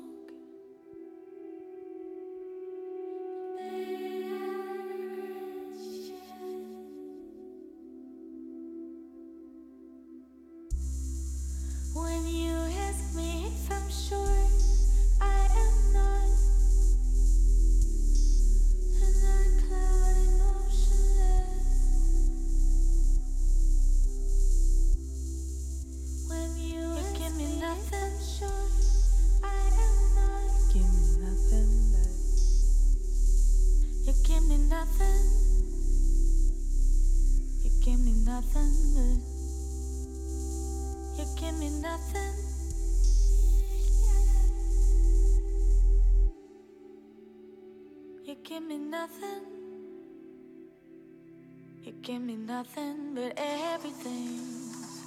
[52.63, 55.03] Nothing, but everything's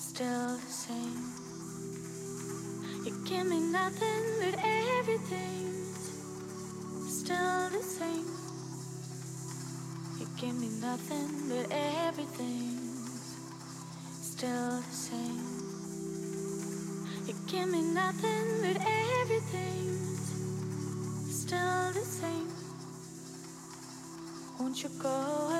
[0.00, 1.32] still the same.
[3.04, 4.58] You give me nothing, but
[4.98, 5.98] everything's
[7.06, 8.26] still the same.
[10.18, 13.36] You give me nothing, but everything's
[14.20, 15.46] still the same.
[17.28, 18.82] You give me nothing, but
[19.20, 20.26] everything's
[21.30, 22.48] still the same.
[24.58, 25.53] Won't you go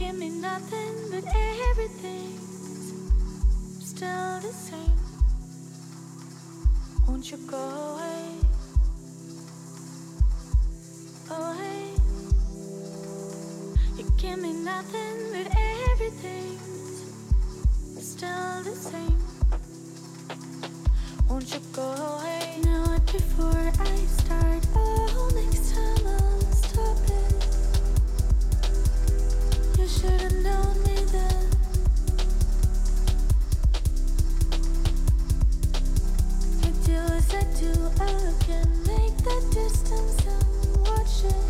[0.00, 1.24] give me nothing, but
[1.68, 2.40] everything's
[3.80, 4.98] still the same.
[7.06, 8.24] Won't you go away?
[11.30, 11.90] away.
[13.98, 15.48] You give me nothing, but
[15.90, 17.04] everything's
[17.98, 19.18] still the same.
[21.28, 22.58] Won't you go away?
[22.64, 24.49] Know it before I start.
[38.06, 38.68] Do again.
[38.86, 41.49] Make the distance and watch it.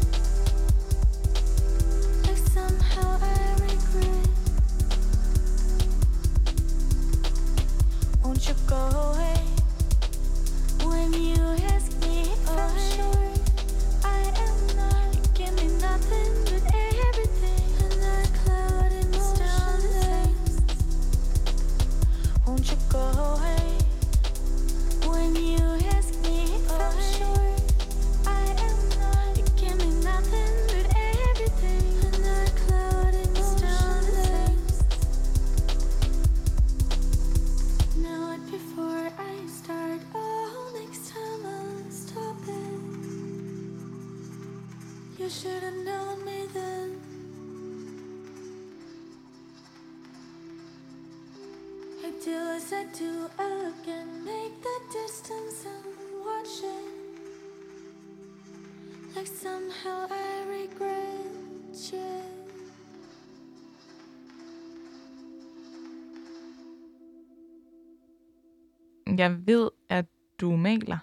[69.19, 70.07] Jeg ved, at
[70.41, 70.99] du maler.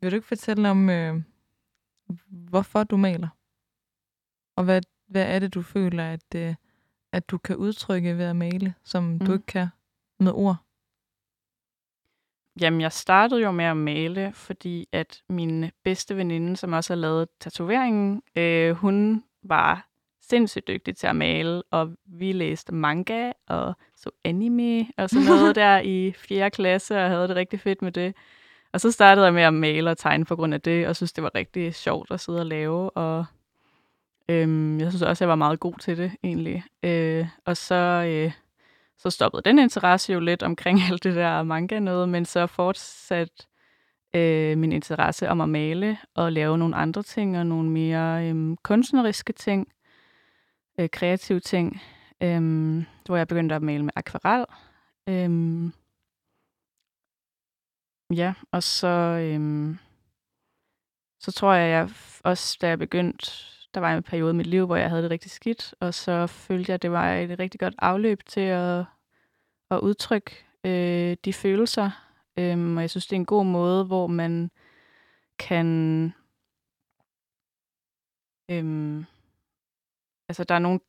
[0.00, 1.22] Vil du ikke fortælle om, øh,
[2.28, 3.28] hvorfor du maler?
[4.56, 6.54] Og hvad, hvad er det, du føler, at, øh,
[7.12, 9.18] at du kan udtrykke ved at male, som mm.
[9.18, 9.68] du ikke kan
[10.20, 10.56] med ord?
[12.60, 17.00] Jamen, jeg startede jo med at male, fordi at min bedste veninde, som også har
[17.00, 19.88] lavet tatoveringen, øh, hun var
[20.30, 25.56] sindssygt dygtig til at male, og vi læste manga og så anime og sådan noget
[25.62, 26.50] der i 4.
[26.50, 28.14] klasse, og havde det rigtig fedt med det.
[28.72, 31.12] Og så startede jeg med at male og tegne på grund af det, og synes,
[31.12, 33.24] det var rigtig sjovt at sidde og lave, og
[34.28, 36.64] øhm, jeg synes også, jeg var meget god til det egentlig.
[36.82, 37.74] Øh, og så...
[38.08, 38.32] Øh,
[38.98, 43.46] så stoppede den interesse jo lidt omkring alt det der manga noget, men så fortsat
[44.14, 48.56] øh, min interesse om at male og lave nogle andre ting og nogle mere øh,
[48.62, 49.68] kunstneriske ting,
[50.78, 51.80] øh, kreative ting,
[52.22, 52.42] øh,
[53.06, 54.46] hvor jeg begyndte at male med akvarel.
[55.08, 55.72] Øh,
[58.16, 59.76] ja, og så, øh,
[61.20, 61.90] så tror jeg, jeg
[62.24, 63.30] også, da jeg begyndte,
[63.74, 66.26] der var en periode i mit liv, hvor jeg havde det rigtig skidt, og så
[66.26, 68.84] følte jeg, at det var et rigtig godt afløb til at,
[69.70, 71.90] at udtrykke øh, de følelser.
[72.38, 74.50] Øhm, og jeg synes, det er en god måde, hvor man
[75.38, 76.14] kan...
[78.50, 79.04] Øhm,
[80.28, 80.80] altså, der er nogle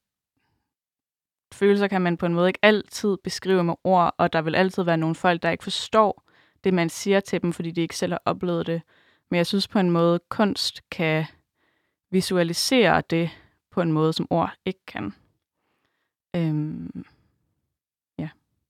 [1.53, 4.83] følelser, kan man på en måde ikke altid beskrive med ord, og der vil altid
[4.83, 6.23] være nogle folk, der ikke forstår
[6.63, 8.81] det, man siger til dem, fordi de ikke selv har oplevet det.
[9.31, 11.25] Men jeg synes på en måde, kunst kan
[12.11, 13.29] visualisere det
[13.71, 15.13] på en måde, som ord ikke kan.
[16.35, 17.05] Øhm,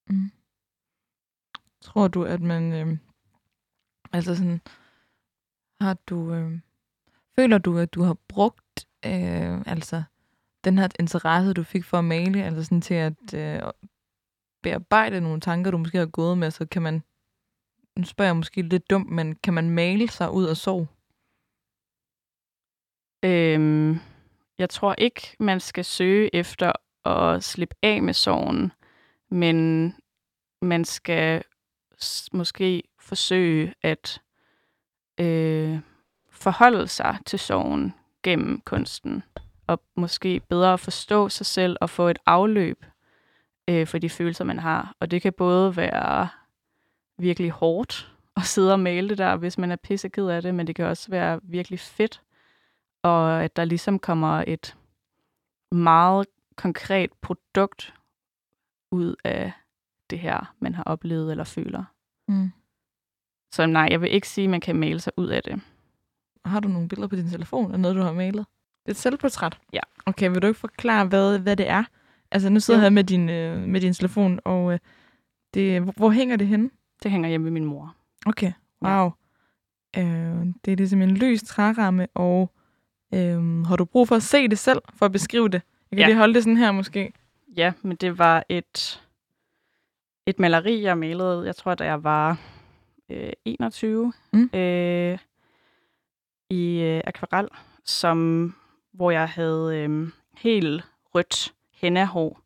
[0.10, 0.32] Mm.
[1.82, 2.73] Tror du, at man...
[2.73, 2.97] Øh,
[4.13, 4.62] altså sådan...
[5.82, 6.34] Har du...
[6.34, 6.60] Øh,
[7.36, 10.04] føler du, at du har brugt øh, altså
[10.65, 13.62] den her interesse, du fik for at male, altså sådan til at øh,
[14.63, 17.04] bearbejde nogle tanker, du måske har gået med, så kan man...
[17.97, 20.88] Nu spørger jeg måske lidt dumt, men kan man male sig ud af sorg?
[23.23, 23.99] Øhm,
[24.58, 26.71] jeg tror ikke, man skal søge efter
[27.08, 28.71] at slippe af med sorgen,
[29.30, 29.93] men
[30.62, 31.43] man skal
[32.34, 34.21] måske forsøge at
[35.19, 35.80] øh,
[36.30, 39.23] forholde sig til sorgen gennem kunsten,
[39.67, 42.86] og måske bedre forstå sig selv og få et afløb
[43.67, 44.95] øh, for de følelser, man har.
[44.99, 46.28] Og det kan både være
[47.17, 50.67] virkelig hårdt at sidde og male det der, hvis man er pisseked af det, men
[50.67, 52.21] det kan også være virkelig fedt
[53.06, 54.77] og at der ligesom kommer et
[55.71, 57.94] meget konkret produkt
[58.92, 59.52] ud af
[60.10, 61.83] det her, man har oplevet eller føler.
[62.27, 62.52] Mm.
[63.52, 65.62] Så nej, jeg vil ikke sige, at man kan male sig ud af det.
[66.46, 68.46] Har du nogle billeder på din telefon af noget, du har malet?
[68.86, 69.58] Det et selvportræt?
[69.73, 69.79] Ja.
[70.06, 71.83] Okay, vil du ikke forklare, hvad, hvad det er?
[72.31, 74.79] Altså, nu sidder jeg her med din, øh, med din telefon, og øh,
[75.54, 76.69] det, hvor, hvor hænger det henne?
[77.04, 77.96] Det hænger hjemme med min mor.
[78.25, 78.52] Okay,
[78.83, 79.02] Ja.
[79.02, 79.12] wow.
[79.98, 82.52] Øh, det er ligesom en lys træramme, og
[83.13, 85.62] øh, har du brug for at se det selv, for at beskrive det?
[85.92, 86.06] Jeg kan Ja.
[86.08, 87.13] lige holde det sådan her, måske.
[87.58, 89.02] Ja, men det var et,
[90.25, 92.38] et maleri, jeg malede, jeg tror, da jeg var
[93.12, 94.50] øh, 21, Mm.
[94.54, 95.17] øh,
[96.50, 97.48] i øh, akvarel.
[97.88, 98.56] som,
[98.96, 100.83] hvor jeg havde øh, helt
[101.15, 102.39] rødt hennahår.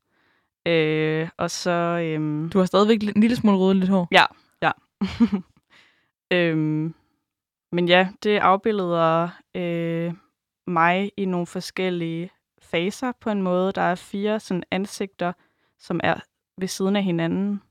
[0.66, 1.72] Øh, og så...
[1.72, 4.08] Øh, Du har stadigvæk en lille smule rødligt hår.
[4.12, 4.26] Ja,
[4.62, 4.72] ja.
[6.38, 6.94] øhm,
[7.72, 10.14] men ja, det afbilleder øh,
[10.68, 12.32] mig i nogle forskellige
[12.62, 13.72] faser på en måde.
[13.72, 15.34] Der er fire sådan ansigter,
[15.80, 16.16] som er
[16.58, 17.62] ved siden af hinanden.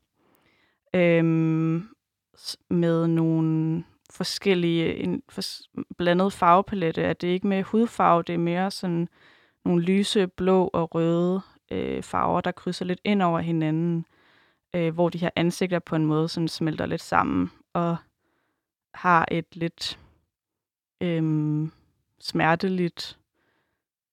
[0.94, 1.88] Øhm,
[2.70, 5.42] med nogle forskellige, en for,
[5.98, 7.04] blandet farvepalette.
[7.04, 9.08] At det ikke med hudfarve, det er mere sådan
[9.64, 11.40] nogle lyse, blå og røde
[11.70, 14.06] øh, farver, der krydser lidt ind over hinanden
[14.74, 17.96] øh, hvor de her ansigter på en måde sådan smelter lidt sammen og
[18.94, 20.00] har et lidt
[21.00, 21.22] øh,
[22.20, 23.18] smerteligt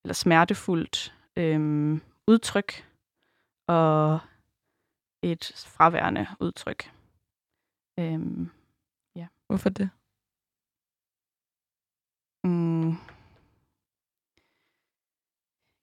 [0.04, 2.86] eller smertefuldt øh, udtryk
[3.68, 4.20] og
[5.22, 6.92] et fraværende udtryk.
[8.00, 8.52] Øhm,
[9.48, 9.90] Hvorfor det?
[12.44, 12.94] mm.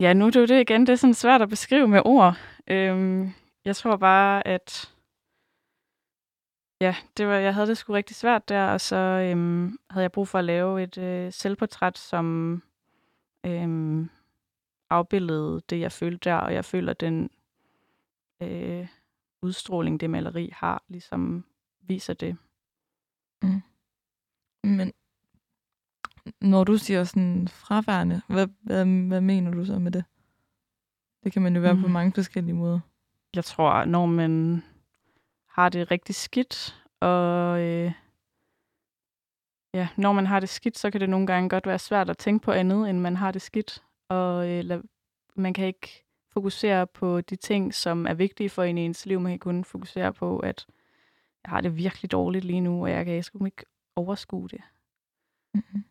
[0.01, 0.81] Ja, nu er det jo det igen.
[0.81, 2.37] Det er sådan svært at beskrive med ord.
[2.67, 3.31] Øhm,
[3.65, 4.95] jeg tror bare, at
[6.81, 10.13] ja, det var, jeg havde det sgu rigtig svært der, og så øhm, havde jeg
[10.13, 12.63] brug for at lave et øh, selvportræt, som
[13.47, 14.11] øhm,
[14.91, 17.31] afbildede det, jeg følte der, og jeg føler, den
[18.43, 18.89] øh,
[19.43, 21.45] udstråling, det maleri har, ligesom
[21.81, 22.37] viser det.
[24.65, 24.93] Men
[26.41, 30.05] når du siger sådan fraværende, hvad, hvad, hvad mener du så med det?
[31.25, 31.81] Det kan man jo være mm.
[31.81, 31.93] på Mm.
[31.93, 32.81] mange forskellige måder.
[33.35, 34.63] Jeg tror, når man
[35.49, 37.93] har det rigtig skidt, og øh,
[39.75, 42.19] ja, når man har det skidt, så kan det nogle gange godt være svært at
[42.19, 43.83] tænke på andet, end man har det skidt.
[44.09, 44.87] Og øh, la-
[45.37, 49.21] man kan ikke fokusere på de ting, som er vigtige for en i ens liv.
[49.21, 50.67] Man kan kun fokusere på, at
[51.45, 53.65] jeg har det virkelig dårligt lige nu, og jeg kan sgu ikke
[53.97, 54.61] overskue det.
[55.55, 55.85] Mm-hmm.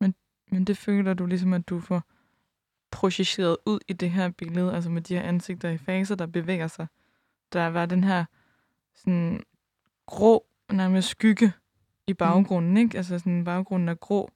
[0.00, 0.14] Men,
[0.50, 2.02] men det føler du ligesom, at du får
[2.90, 6.66] projiceret ud i det her billede, altså med de her ansigter i faser, der bevæger
[6.66, 6.86] sig.
[7.52, 8.24] Der var den her
[8.94, 9.42] sådan
[10.06, 11.52] grå, nærmest skygge
[12.06, 12.76] i baggrunden, mm.
[12.76, 12.96] ikke?
[12.96, 14.30] Altså sådan baggrunden er grå,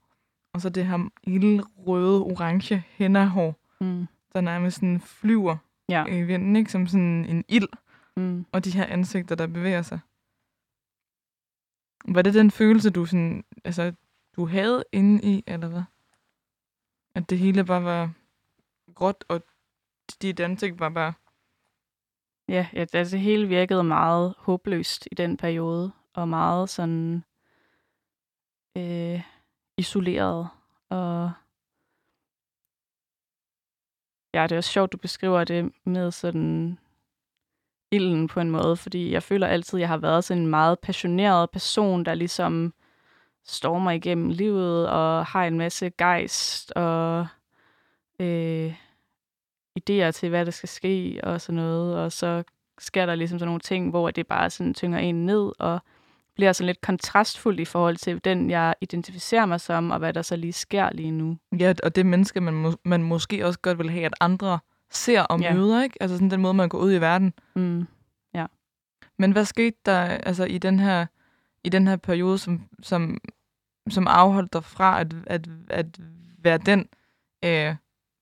[0.53, 4.07] og så det her lille røde, orange hænderhår, Mm.
[4.33, 5.57] der nærmest sådan flyver
[5.89, 6.07] Ja.
[6.07, 6.73] i vinden, ikke?
[6.73, 7.69] Som sådan en ild,
[8.17, 8.47] Mm.
[8.53, 9.99] og de her ansigter, der bevæger sig.
[12.09, 13.93] Var det den følelse, du sådan, altså,
[14.37, 15.83] du havde inde i, eller hvad?
[17.15, 18.13] At det hele bare var
[18.95, 19.43] gråt, og
[20.23, 21.13] dit ansigt var bare...
[22.49, 27.25] Ja, ja det, altså, det hele virkede meget håbløst i den periode, og meget sådan
[28.77, 29.23] øh,
[29.77, 30.49] isoleret.
[30.89, 31.33] Og
[34.35, 36.79] ja, det er også sjovt, du beskriver det med sådan
[37.93, 40.79] ilden på en måde, fordi jeg føler altid, at jeg har været sådan en meget
[40.79, 42.75] passioneret person, der ligesom
[43.45, 47.27] stormer igennem livet og har en masse gejst og
[48.21, 48.75] øh,
[49.81, 51.97] idéer til, hvad der skal ske og sådan noget.
[51.97, 52.43] Og så
[52.79, 55.81] sker der ligesom sådan nogle ting, hvor det bare sådan tynger en ned og
[56.35, 60.23] bliver sådan lidt kontrastfuldt i forhold til den, jeg identificerer mig som, og hvad der
[60.23, 61.37] så lige sker lige nu.
[61.59, 64.59] Ja, og det menneske, man, må, man måske også godt vil have, at andre
[64.93, 65.55] ser og Ja.
[65.55, 65.97] møder, ikke?
[66.03, 67.33] Altså sådan den måde, man går ud i verden.
[67.57, 67.87] Mm.
[69.19, 71.07] Men hvad skete der altså i den her
[71.65, 73.19] i den her periode, som, som,
[73.91, 75.87] som afholdt dig fra at, at, at
[76.39, 76.89] være den
[77.45, 77.75] øh,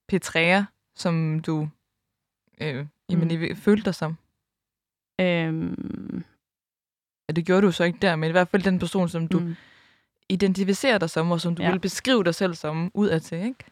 [0.09, 0.62] Petrea,
[0.97, 1.68] som du
[2.61, 3.47] øh, jamen, Mm.
[3.51, 3.57] mm.
[3.57, 4.16] følte dig som?
[5.21, 6.25] Øhm,
[7.29, 9.39] Ja, det gjorde du så ikke der, men i hvert fald den person, som du
[9.41, 9.55] mm.
[10.29, 11.68] identificerer dig som, og som du Ja.
[11.68, 11.73] ja.
[11.75, 13.64] vil beskrive dig selv som udadtil, ikke?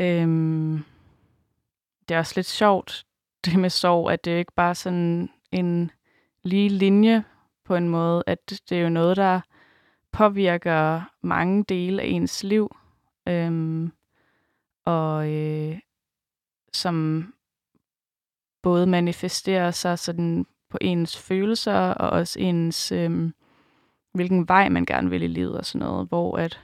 [0.00, 0.84] Øhm,
[2.08, 3.04] det er også lidt sjovt,
[3.44, 5.90] det med sorg, at det ikke bare er sådan en
[6.42, 7.24] lige linje
[7.64, 8.38] på en måde, at
[8.68, 9.40] det er jo noget, der
[10.12, 12.76] påvirker mange dele af ens liv,
[13.28, 13.92] øhm,
[14.84, 15.78] og øh,
[16.72, 17.26] som
[18.62, 23.34] både manifesterer sig sådan på ens følelser, og også ens, øhm,
[24.14, 26.60] hvilken vej man gerne vil i livet og sådan noget, hvor at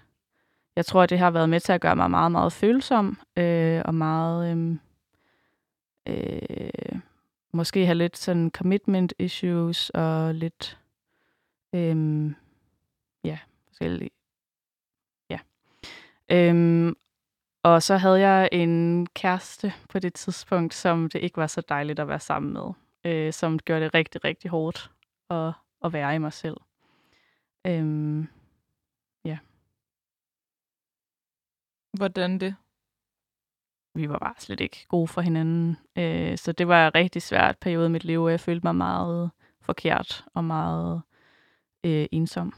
[0.76, 3.82] jeg tror, at det har været med til at gøre mig meget, meget følsom, øh,
[3.84, 4.76] og meget, øh,
[6.08, 6.98] øh,
[7.52, 10.78] måske have lidt sådan commitment issues, og lidt,
[11.74, 12.30] øh,
[13.24, 13.38] ja,
[13.68, 14.10] forskellige,
[15.30, 15.38] ja.
[16.30, 16.92] Øh,
[17.62, 21.98] og så havde jeg en kæreste på det tidspunkt, som det ikke var så dejligt
[21.98, 22.72] at være sammen med,
[23.04, 24.90] øh, som gjorde det rigtig, rigtig hårdt
[25.30, 25.52] at,
[25.84, 26.56] at være i mig selv.
[27.66, 28.28] Øhm,
[31.98, 32.56] Hvordan det?
[33.94, 35.76] Vi var bare slet ikke gode for hinanden.
[35.96, 38.76] Øh, så det var en rigtig svært periode i mit liv, og jeg følte mig
[38.76, 39.30] meget
[39.60, 41.02] forkert og meget
[41.84, 42.54] øh, ensom.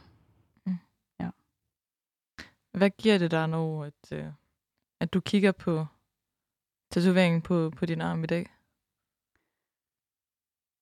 [2.76, 4.26] Hvad giver det dig, når at, øh,
[5.00, 5.86] at du kigger på
[6.90, 8.46] tatoveringen på, på din arm i dag?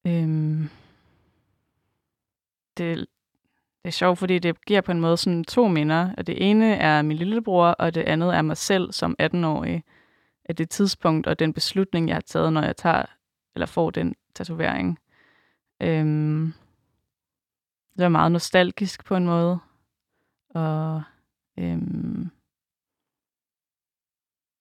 [0.07, 0.69] Øhm,
[2.77, 6.15] det, det er sjovt, fordi det giver på en måde sådan to minder.
[6.19, 9.85] At det ene er min lillebror, og det andet er mig selv som 18-årig.
[10.45, 13.05] At det tidspunkt og den beslutning, jeg har taget, når jeg tager
[13.55, 14.99] eller får den tatovering.
[15.83, 16.53] Øhm,
[17.97, 19.59] det er meget nostalgisk på en måde.
[20.55, 21.03] Og
[21.59, 22.31] øhm,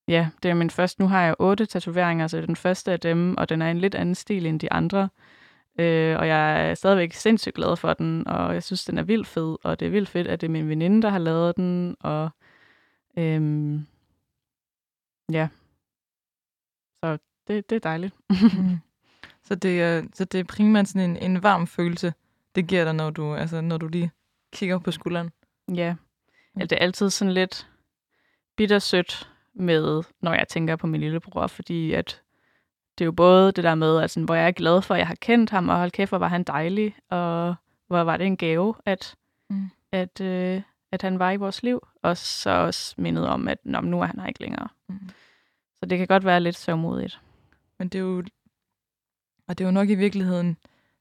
[0.08, 1.02] ja, det er min første.
[1.02, 3.72] Nu har jeg otte tatoveringer, så det er den første af dem, og den er
[3.72, 5.10] en lidt anden stil end de andre.
[5.80, 9.28] Øh, og jeg er stadigvæk sindssygt glad for den, og jeg synes, den er vildt
[9.28, 11.96] fed, og det er vildt fedt, at det er min veninde, der har lavet den,
[12.00, 12.30] og
[13.18, 13.88] øhm,
[15.32, 15.48] ja,
[17.04, 18.14] så det, det er dejligt.
[18.30, 18.78] Mm.
[19.48, 22.14] så, det er, så det er primært sådan en, en varm følelse,
[22.56, 24.12] det giver dig, når du, altså, når du lige
[24.54, 25.32] kigger på skulderen.
[25.76, 25.96] Ja,
[26.56, 27.68] altså, det er altid sådan lidt
[28.58, 32.22] bittersødt med, når jeg tænker på min lillebror, fordi at
[32.98, 35.08] det er jo både det der med, altså, hvor jeg er glad for, at jeg
[35.08, 37.56] har kendt ham, og hold kæft, hvor var han dejlig, og
[37.88, 39.16] hvor var det en gave, at,
[39.50, 39.70] Mm.
[39.92, 43.82] at, øh, at han var i vores liv, og så også mindet om, at Nå,
[43.82, 44.68] nu er han her ikke længere.
[44.90, 45.00] Mm.
[45.84, 47.22] Så det kan godt være lidt sørgmodigt.
[47.80, 48.24] Men det er jo,
[49.48, 50.58] og det er jo nok i virkeligheden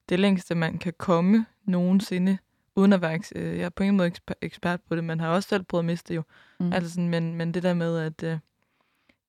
[0.08, 2.38] det længste, man kan komme nogensinde,
[2.76, 5.28] uden at være, øh, jeg er på ingen måde eksper- ekspert på det, man har
[5.28, 6.22] også selv prøvet at miste jo.
[6.60, 6.72] Mm.
[6.72, 8.38] Altså sådan, men, men det der med, at, øh,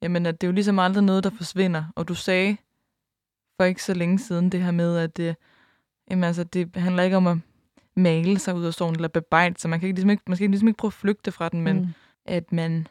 [0.02, 1.84] jamen, at det er jo ligesom aldrig noget, der forsvinder.
[1.96, 2.58] Og du sagde
[3.58, 5.36] for ikke så længe siden det her med, at øh,
[6.10, 7.38] jamen, altså, det handler ikke om at
[7.96, 9.70] male sig ud af sorgen eller bebrejde sig.
[9.70, 11.80] Man kan ikke, ligesom ikke, man skal ligesom ikke prøve at flygte fra den, men
[11.80, 11.88] mm.
[12.26, 12.88] at man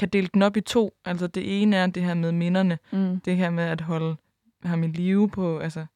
[0.00, 0.96] kan dele den op i to.
[1.04, 3.20] Altså det ene er det her med minderne, Mm.
[3.20, 4.16] det her med at holde
[4.64, 5.86] ham i live på, altså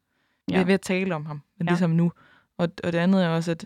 [0.50, 0.58] ja.
[0.58, 0.64] Ja.
[0.64, 1.70] ved at tale om ham, men Ja.
[1.70, 2.12] ligesom nu.
[2.56, 3.64] Og, og det andet er også, at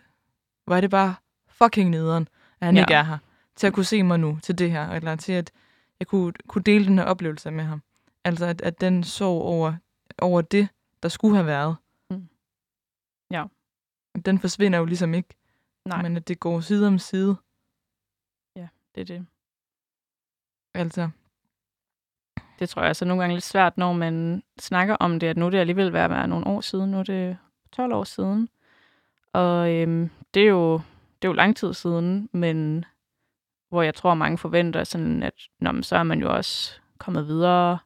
[0.64, 1.14] hvor er det bare
[1.48, 2.28] fucking nederen,
[2.60, 2.80] at han Ja.
[2.80, 2.84] ja.
[2.84, 3.18] ikke er her,
[3.56, 5.52] til at kunne se mig nu, til det her, eller til at
[6.00, 7.82] jeg kunne, kunne dele den her oplevelse med ham.
[8.24, 9.74] Altså at, at den sorg over,
[10.18, 10.68] over det,
[11.02, 11.76] der skulle have været,
[12.10, 12.28] Mm.
[13.30, 13.44] Ja.
[14.24, 15.28] den forsvinder jo ligesom ikke,
[15.84, 17.36] Nej, men at det går side om side.
[18.94, 19.26] det er det.
[20.78, 21.08] Altså,
[22.58, 25.36] Det tror jeg altså nogle gange er lidt svært, når man snakker om det, at
[25.36, 26.90] nu er det alligevel ved at være nogle år siden.
[26.90, 27.38] Nu er det
[27.72, 28.48] 12 år siden.
[29.32, 30.74] Og øhm, det, er jo,
[31.22, 32.84] det er jo lang tid siden, men
[33.68, 37.26] hvor jeg tror, mange forventer sådan, at Nå, men så er man jo også kommet
[37.26, 37.78] videre.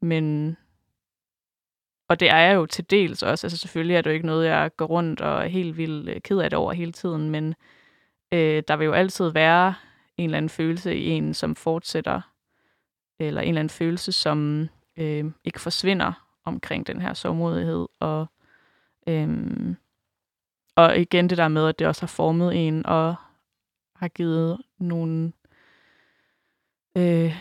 [0.00, 0.56] Men
[2.08, 3.46] og det er jeg jo til dels også.
[3.46, 6.20] Altså selvfølgelig er det jo ikke noget, jeg går rundt og er helt vildt øh,
[6.20, 7.54] ked af det over hele tiden, men
[8.32, 9.74] øh, der vil jo altid være
[10.16, 12.20] en eller anden følelse i en, som fortsætter
[13.18, 17.86] eller en eller anden følelse, som øh, ikke forsvinder omkring den her sårmodighed.
[18.00, 18.26] Og,
[19.06, 19.76] øh,
[20.76, 23.14] og igen det der med, at det også har formet en og
[23.96, 25.32] har givet nogle...
[26.96, 27.36] Øh,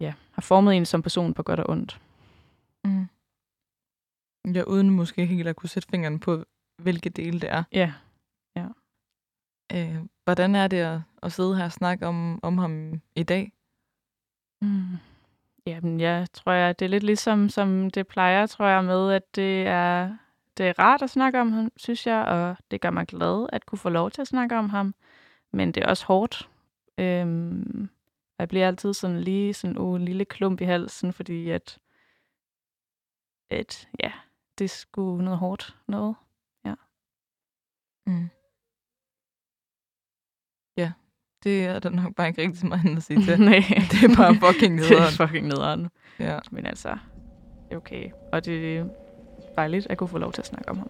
[0.00, 2.00] ja, har formet en som person på godt og ondt.
[2.84, 3.08] mm.
[4.54, 6.44] ja, uden måske helt at kunne sætte fingeren på,
[6.82, 7.64] hvilke dele det er.
[7.72, 7.92] Ja,
[9.72, 9.96] Øh,
[10.28, 13.52] hvordan er det at, at sidde her og snakke om, om ham i dag?
[14.62, 14.96] Mm.
[15.66, 19.36] Jamen, jeg tror, jeg, det er lidt ligesom, som det plejer, tror jeg, med, at
[19.36, 20.16] det er,
[20.56, 23.66] det er rart at snakke om ham, synes jeg, og det gør mig glad at
[23.66, 24.94] kunne få lov til at snakke om ham.
[25.50, 26.50] Men det er også hårdt.
[26.98, 27.88] Øhm,
[28.38, 31.78] og jeg bliver altid sådan lige sådan uh, en lille klump i halsen, fordi at,
[33.50, 34.12] at ja,
[34.58, 36.14] det sgu noget hårdt noget.
[38.06, 38.28] Mm.
[40.76, 40.92] Ja,
[41.44, 43.40] det er der nok bare ikke rigtig så meget andet at sige til.
[43.50, 43.64] Nej.
[43.68, 45.02] det er bare fucking det nederen.
[45.04, 45.88] er fucking nederen.
[46.18, 46.38] Ja.
[46.50, 46.88] Men altså,
[47.68, 48.10] det okay.
[48.32, 48.84] Og det er
[49.56, 50.88] dejligt at kunne få lov til at snakke om ham.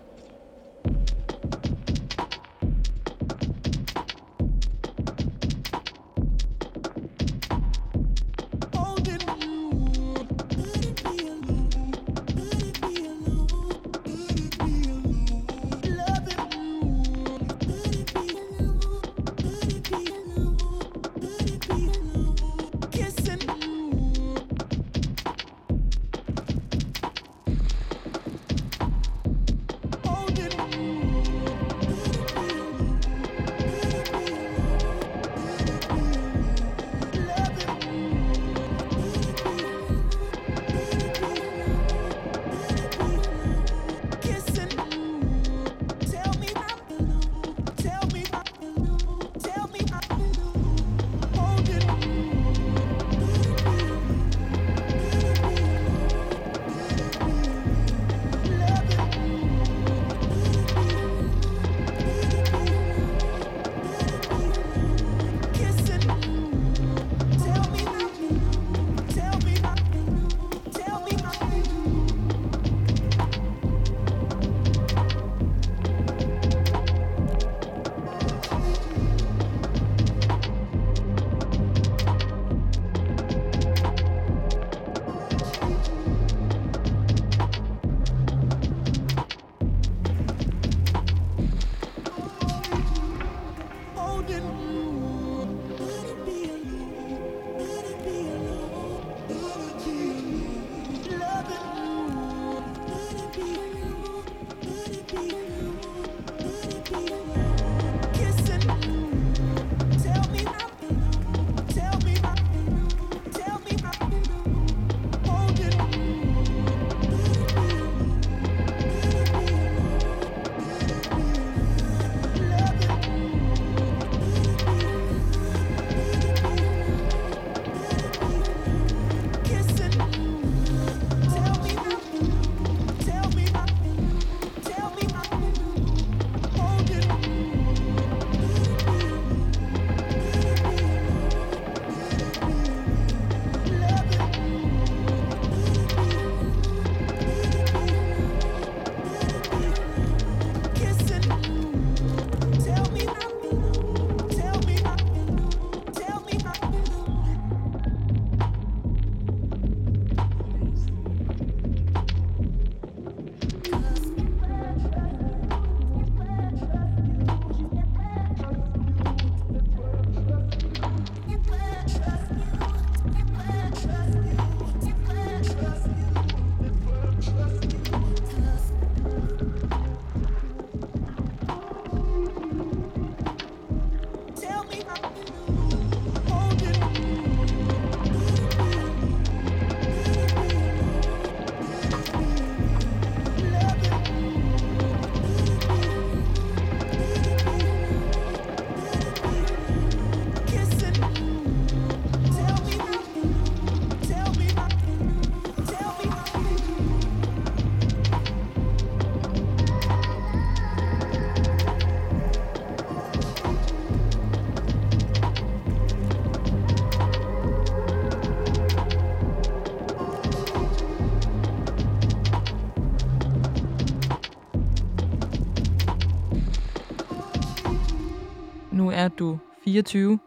[228.99, 230.19] Er du 24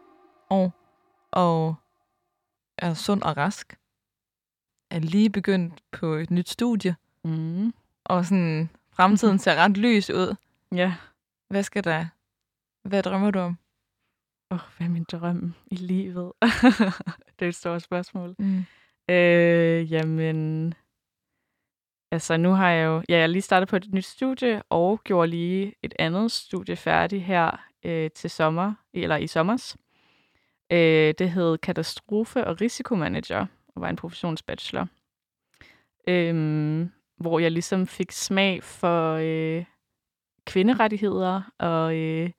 [0.50, 0.72] år
[1.30, 1.74] og
[2.78, 3.78] er sund og rask.
[4.90, 7.74] Er lige begyndt på et nyt studie, Mm.
[8.04, 10.36] og sådan fremtiden ser ret lys ud.
[10.74, 10.94] Ja.
[11.48, 12.06] Hvad skal der?
[12.88, 13.58] Hvad drømmer du om?
[14.50, 16.32] Åh, oh, hvad er min drøm i livet?
[17.38, 18.34] det er et stort spørgsmål.
[18.38, 18.64] Mm.
[19.08, 20.74] Øh, jamen,
[22.10, 25.30] altså nu har jeg jo, ja, jeg lige startet på et nyt studie, og gjorde
[25.30, 29.76] lige et andet studie færdig her øh, til sommer, eller i sommers.
[30.72, 34.88] Øh, det hed Katastrofe- og Risikomanager, og var en professionsbachelor.
[36.08, 39.64] Øh, hvor jeg ligesom fik smag for øh,
[40.46, 42.30] kvinderettigheder og, øh,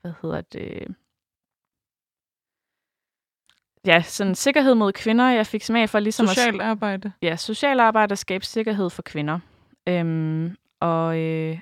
[0.00, 0.94] hvad hedder det,
[3.86, 5.24] ja, sådan sikkerhed mod kvinder.
[5.30, 7.12] Jeg fik smag for ligesom at Socialt arbejde.
[7.22, 9.38] ja, social arbejde og skabe sikkerhed for kvinder.
[9.88, 11.58] Øhm, og øh,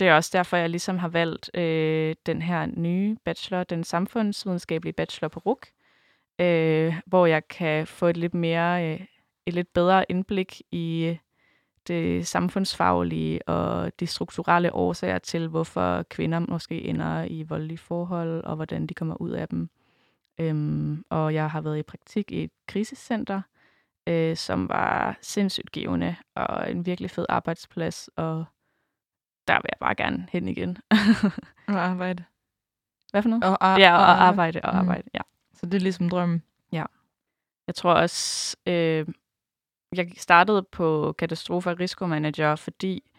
[0.00, 4.92] det er også derfor, jeg ligesom har valgt øh, den her nye bachelor, den samfundsvidenskabelige
[4.92, 5.66] bachelor på RUK,
[6.38, 9.00] øh, hvor jeg kan få et lidt mere, øh,
[9.46, 11.16] et lidt bedre indblik i øh,
[11.88, 18.56] det samfundsfaglige og de strukturelle årsager til, hvorfor kvinder måske ender i voldelige forhold, og
[18.56, 19.70] hvordan de kommer ud af dem.
[20.40, 23.42] Øhm, og jeg har været i praktik i et krisecenter,
[24.06, 28.44] øh, som var sindssygt givende og en virkelig fed arbejdsplads, og
[29.50, 30.78] der vil jeg bare gerne hen igen.
[31.68, 32.24] Og arbejde.
[33.10, 33.44] Hvad for noget?
[33.44, 34.78] Og, ar- ja, og arbejde og Mm.
[34.80, 35.20] arbejde, ja.
[35.54, 36.42] Så det er ligesom drømmen.
[37.66, 39.06] Jeg tror også, øh,
[39.96, 43.10] jeg startede på katastrofe- og risikomanager, fordi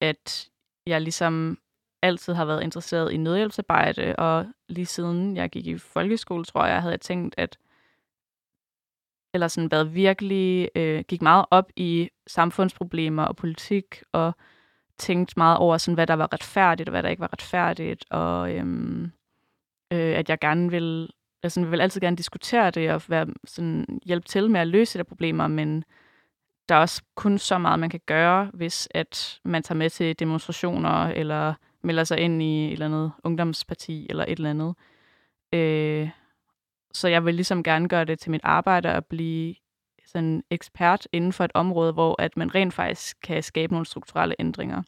[0.00, 0.48] at
[0.86, 1.58] jeg ligesom
[2.02, 6.80] altid har været interesseret i nødhjælpsarbejde, og lige siden jeg gik i folkeskole, tror jeg,
[6.82, 7.58] havde jeg tænkt, at
[9.34, 14.32] eller sådan været virkelig, øh, gik meget op i samfundsproblemer og politik, og
[14.98, 18.54] tænkt meget over, sådan, hvad der var retfærdigt, og hvad der ikke var retfærdigt, og
[18.54, 19.04] øhm,
[19.92, 21.10] øh, at jeg gerne vil,
[21.42, 24.98] altså, jeg vil altid gerne diskutere det, og være, sådan, hjælpe til med at løse
[24.98, 25.84] de problemer, men
[26.68, 30.18] der er også kun så meget, man kan gøre, hvis at man tager med til
[30.18, 34.74] demonstrationer, eller melder sig ind i et eller andet ungdomsparti, eller et eller andet.
[35.52, 36.10] Øh,
[36.92, 39.54] så jeg vil ligesom gerne gøre det til mit arbejde at blive
[40.12, 44.34] sådan ekspert inden for et område, hvor at man rent faktisk kan skabe nogle strukturelle
[44.38, 44.82] ændringer.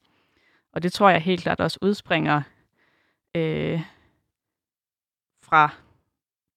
[0.72, 2.42] Og det tror jeg helt klart også udspringer
[3.34, 3.80] øh,
[5.42, 5.70] fra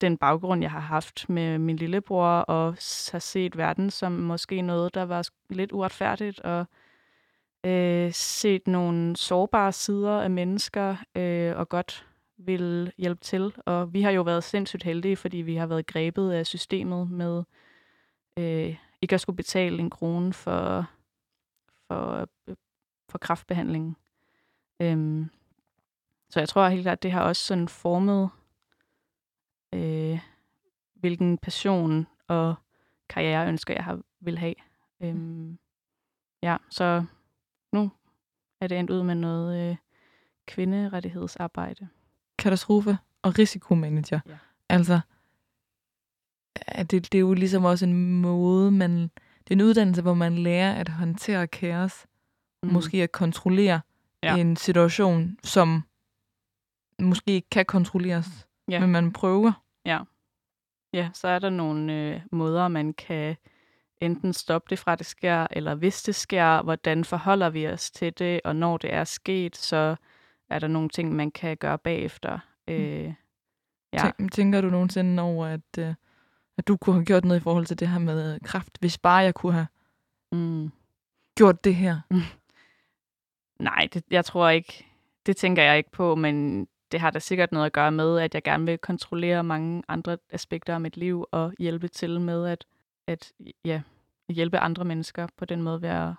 [0.02, 2.72] den baggrund, jeg har haft med min lillebror, og
[3.12, 6.66] har set verden som måske noget, der var lidt uretfærdigt, og
[7.66, 12.08] øh, set nogle sårbare sider af mennesker, øh, og godt
[12.38, 13.54] vil hjælpe til.
[13.66, 17.44] Og vi har jo været sindssygt heldige, fordi vi har været grebet af systemet med
[18.40, 20.90] øh, ikke at skulle betale en krone for,
[21.88, 22.56] for, øh,
[23.10, 23.98] for kraftbehandling.
[24.80, 25.30] Øhm,
[26.30, 28.30] så jeg tror helt klart, at det har også sådan formet,
[29.74, 30.20] øh,
[30.94, 32.56] hvilken passion og
[33.10, 34.56] karriereønsker jeg har vil have.
[35.02, 35.60] Øhm,
[36.44, 37.06] ja, så
[37.72, 37.92] nu
[38.62, 39.78] er det endt ud med noget øh,
[40.46, 41.88] kvinderettighedsarbejde.
[42.38, 44.20] Katastrofe og risikomanager.
[44.28, 44.38] Ja.
[44.70, 45.00] Altså,
[46.68, 48.92] er det, det er jo ligesom også en måde, man...
[49.44, 52.06] Det er en uddannelse, hvor man lærer at håndtere kaos.
[52.64, 52.70] Mm.
[52.74, 53.82] Måske at kontrollere
[54.24, 54.36] Ja.
[54.36, 54.42] ja.
[54.42, 55.84] en situation, som
[57.00, 58.48] måske ikke kan kontrolleres.
[58.70, 58.80] Ja.
[58.80, 59.52] Men man prøver.
[60.94, 63.36] Ja, så er der nogle øh, måder, man kan
[64.02, 68.20] enten stoppe det fra, det sker, eller hvis det sker, hvordan forholder vi os til
[68.20, 69.96] det, og når det er sket, så
[70.50, 72.40] er der nogle ting, man kan gøre bagefter.
[72.68, 73.14] Øh,
[73.94, 74.12] ja.
[74.18, 75.94] Tænk, tænker du nogensinde over, at, øh,
[76.58, 79.18] at du kunne have gjort noget i forhold til det her med kraft, hvis bare
[79.18, 79.68] jeg kunne have
[80.32, 80.72] Mm.
[81.38, 82.00] gjort det her?
[83.60, 84.86] Nej, det, jeg tror ikke,
[85.26, 88.36] det tænker jeg ikke på, men det har da sikkert noget at gøre med, at
[88.36, 92.66] jeg gerne vil kontrollere mange andre aspekter af mit liv og hjælpe til med at,
[93.08, 93.34] at
[93.66, 93.82] ja,
[94.30, 96.14] hjælpe andre mennesker på den måde ved at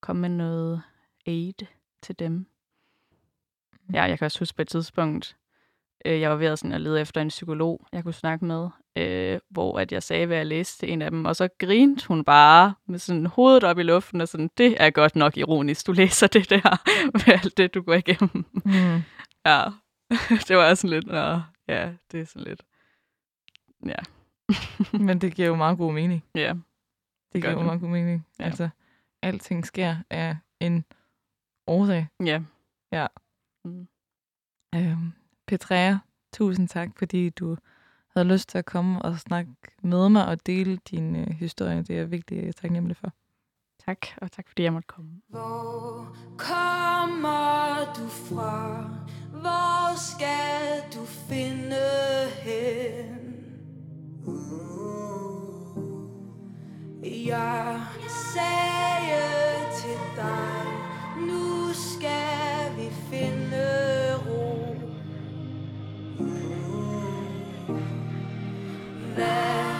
[0.00, 0.82] komme med noget
[1.26, 1.66] aid
[2.02, 2.46] til dem.
[3.92, 5.36] Ja, jeg kan også huske på et tidspunkt,
[6.04, 8.68] øh, jeg var ved at, sådan, at lede efter en psykolog, jeg kunne snakke med,
[8.96, 12.06] øh, hvor at jeg sagde, hvad jeg læste til en af dem, og så grinte
[12.08, 15.86] hun bare med sådan hovedet op i luften, og sådan, det er godt nok ironisk,
[15.86, 16.82] du læser det der,
[17.12, 18.44] med alt det, du går igennem.
[18.64, 19.02] Mm.
[19.46, 19.64] Ja,
[20.48, 22.62] det var sådan lidt, nå, ja, det er sådan lidt,
[23.86, 23.96] ja,
[25.06, 26.24] Men det giver jo meget god mening.
[26.34, 26.54] ja,
[27.32, 27.64] Det gør giver jo det.
[27.66, 28.26] meget god mening.
[28.38, 28.44] Ja.
[28.44, 28.68] Altså,
[29.22, 30.84] alting sker af en
[31.66, 32.06] årsag.
[32.24, 32.40] ja.
[32.92, 33.06] Ja.
[33.64, 33.88] Mm.
[34.74, 35.12] Øhm,
[35.46, 35.96] Petrea,
[36.32, 37.56] tusind tak, fordi du
[38.16, 39.52] havde lyst til at komme og snakke
[39.82, 41.78] med mig og dele din øh, historie.
[41.78, 43.12] Det er jeg virkelig taknemmelig for.
[43.86, 45.10] Tak, og tak fordi jeg måtte komme.
[45.28, 48.84] Hvor kommer du fra?
[49.30, 51.76] Hvor skal du finde
[52.42, 53.24] hen?
[57.26, 57.80] Jeg
[58.34, 59.22] sagde
[59.80, 60.64] til dig,
[61.26, 64.03] nu skal vi finde
[69.14, 69.73] Hvad